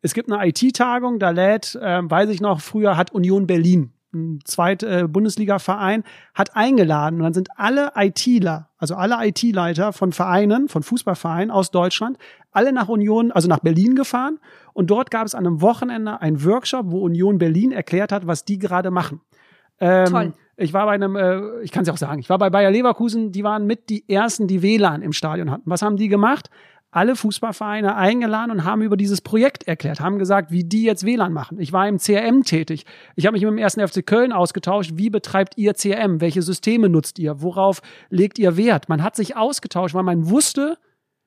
[0.00, 4.40] Es gibt eine IT-Tagung, da lädt, äh, weiß ich noch, früher hat Union Berlin ein
[4.44, 6.04] zweit äh, Bundesliga-Verein,
[6.34, 11.70] hat eingeladen und dann sind alle ITler, also alle IT-Leiter von Vereinen, von Fußballvereinen aus
[11.70, 12.18] Deutschland,
[12.50, 14.38] alle nach Union, also nach Berlin gefahren
[14.72, 18.44] und dort gab es an einem Wochenende einen Workshop, wo Union Berlin erklärt hat, was
[18.44, 19.20] die gerade machen.
[19.80, 20.32] Ähm, Toll.
[20.56, 22.70] Ich war bei einem, äh, ich kann es ja auch sagen, ich war bei Bayer
[22.70, 25.64] Leverkusen, die waren mit die ersten, die WLAN im Stadion hatten.
[25.64, 26.50] Was haben die gemacht?
[26.92, 31.32] Alle Fußballvereine eingeladen und haben über dieses Projekt erklärt, haben gesagt, wie die jetzt WLAN
[31.32, 31.58] machen.
[31.58, 32.84] Ich war im CRM tätig.
[33.16, 34.92] Ich habe mich mit dem ersten FC Köln ausgetauscht.
[34.94, 36.20] Wie betreibt ihr CRM?
[36.20, 37.40] Welche Systeme nutzt ihr?
[37.40, 37.80] Worauf
[38.10, 38.90] legt ihr Wert?
[38.90, 40.76] Man hat sich ausgetauscht, weil man wusste,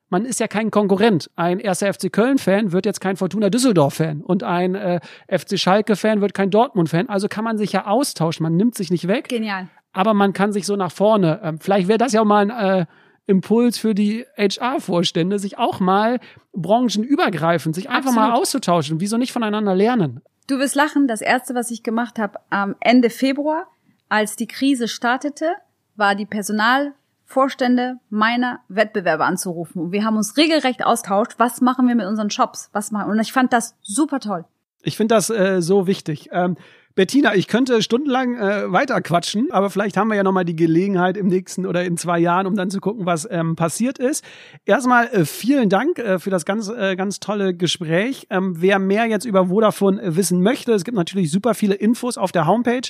[0.08, 1.30] man ist ja kein Konkurrent.
[1.34, 6.32] Ein erster FC Köln-Fan wird jetzt kein Fortuna Düsseldorf-Fan und ein äh, FC Schalke-Fan wird
[6.32, 7.08] kein Dortmund-Fan.
[7.08, 8.44] Also kann man sich ja austauschen.
[8.44, 9.28] Man nimmt sich nicht weg.
[9.28, 9.68] Genial.
[9.92, 11.40] Aber man kann sich so nach vorne.
[11.42, 12.86] Ähm, vielleicht wäre das ja auch mal ein äh,
[13.26, 16.20] Impuls für die HR-Vorstände, sich auch mal
[16.52, 18.30] branchenübergreifend, sich einfach Absolut.
[18.30, 19.00] mal auszutauschen.
[19.00, 20.22] Wieso nicht voneinander lernen?
[20.46, 21.08] Du wirst lachen.
[21.08, 23.66] Das erste, was ich gemacht habe am Ende Februar,
[24.08, 25.56] als die Krise startete,
[25.96, 29.82] war die Personalvorstände meiner Wettbewerber anzurufen.
[29.82, 31.34] Und wir haben uns regelrecht austauscht.
[31.38, 32.70] Was machen wir mit unseren Shops?
[32.72, 33.10] Was machen?
[33.10, 34.44] Und ich fand das super toll.
[34.82, 36.28] Ich finde das äh, so wichtig.
[36.30, 36.56] Ähm,
[36.96, 41.18] Bettina, ich könnte stundenlang äh, weiter quatschen, aber vielleicht haben wir ja nochmal die Gelegenheit
[41.18, 44.24] im nächsten oder in zwei Jahren, um dann zu gucken, was ähm, passiert ist.
[44.64, 48.26] Erstmal äh, vielen Dank äh, für das ganz, äh, ganz tolle Gespräch.
[48.30, 52.16] Ähm, wer mehr jetzt über Vodafone äh, wissen möchte, es gibt natürlich super viele Infos
[52.16, 52.88] auf der Homepage.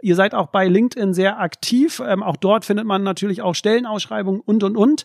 [0.00, 2.00] Ihr seid auch bei LinkedIn sehr aktiv.
[2.06, 5.04] Ähm, auch dort findet man natürlich auch Stellenausschreibungen und, und, und.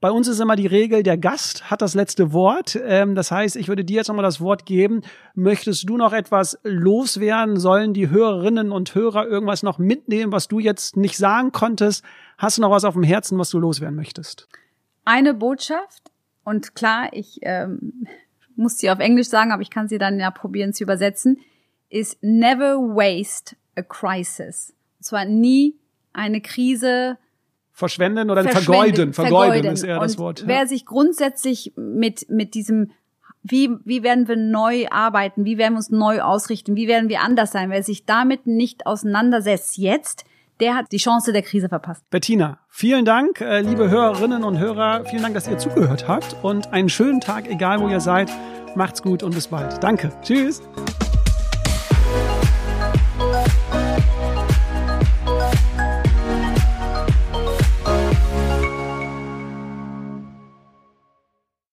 [0.00, 2.78] Bei uns ist immer die Regel, der Gast hat das letzte Wort.
[2.84, 5.02] Ähm, das heißt, ich würde dir jetzt nochmal das Wort geben.
[5.34, 7.58] Möchtest du noch etwas loswerden?
[7.58, 12.04] Sollen die Hörerinnen und Hörer irgendwas noch mitnehmen, was du jetzt nicht sagen konntest?
[12.36, 14.48] Hast du noch was auf dem Herzen, was du loswerden möchtest?
[15.04, 16.12] Eine Botschaft.
[16.44, 18.06] Und klar, ich ähm,
[18.54, 21.40] muss sie auf Englisch sagen, aber ich kann sie dann ja probieren zu übersetzen.
[21.90, 24.72] Ist never waste a crisis.
[24.98, 25.74] Und zwar nie
[26.12, 27.18] eine Krise
[27.78, 29.12] verschwenden oder vergeuden.
[29.12, 29.14] vergeuden.
[29.14, 30.40] Vergeuden ist eher das Wort.
[30.40, 30.48] Ja.
[30.48, 32.90] Wer sich grundsätzlich mit, mit diesem
[33.44, 35.44] wie, wie werden wir neu arbeiten?
[35.44, 36.74] Wie werden wir uns neu ausrichten?
[36.74, 37.70] Wie werden wir anders sein?
[37.70, 40.24] Wer sich damit nicht auseinandersetzt jetzt,
[40.60, 42.02] der hat die Chance der Krise verpasst.
[42.10, 45.04] Bettina, vielen Dank, äh, liebe Hörerinnen und Hörer.
[45.04, 48.28] Vielen Dank, dass ihr zugehört habt und einen schönen Tag, egal wo ihr seid.
[48.74, 49.82] Macht's gut und bis bald.
[49.82, 50.10] Danke.
[50.22, 50.60] Tschüss.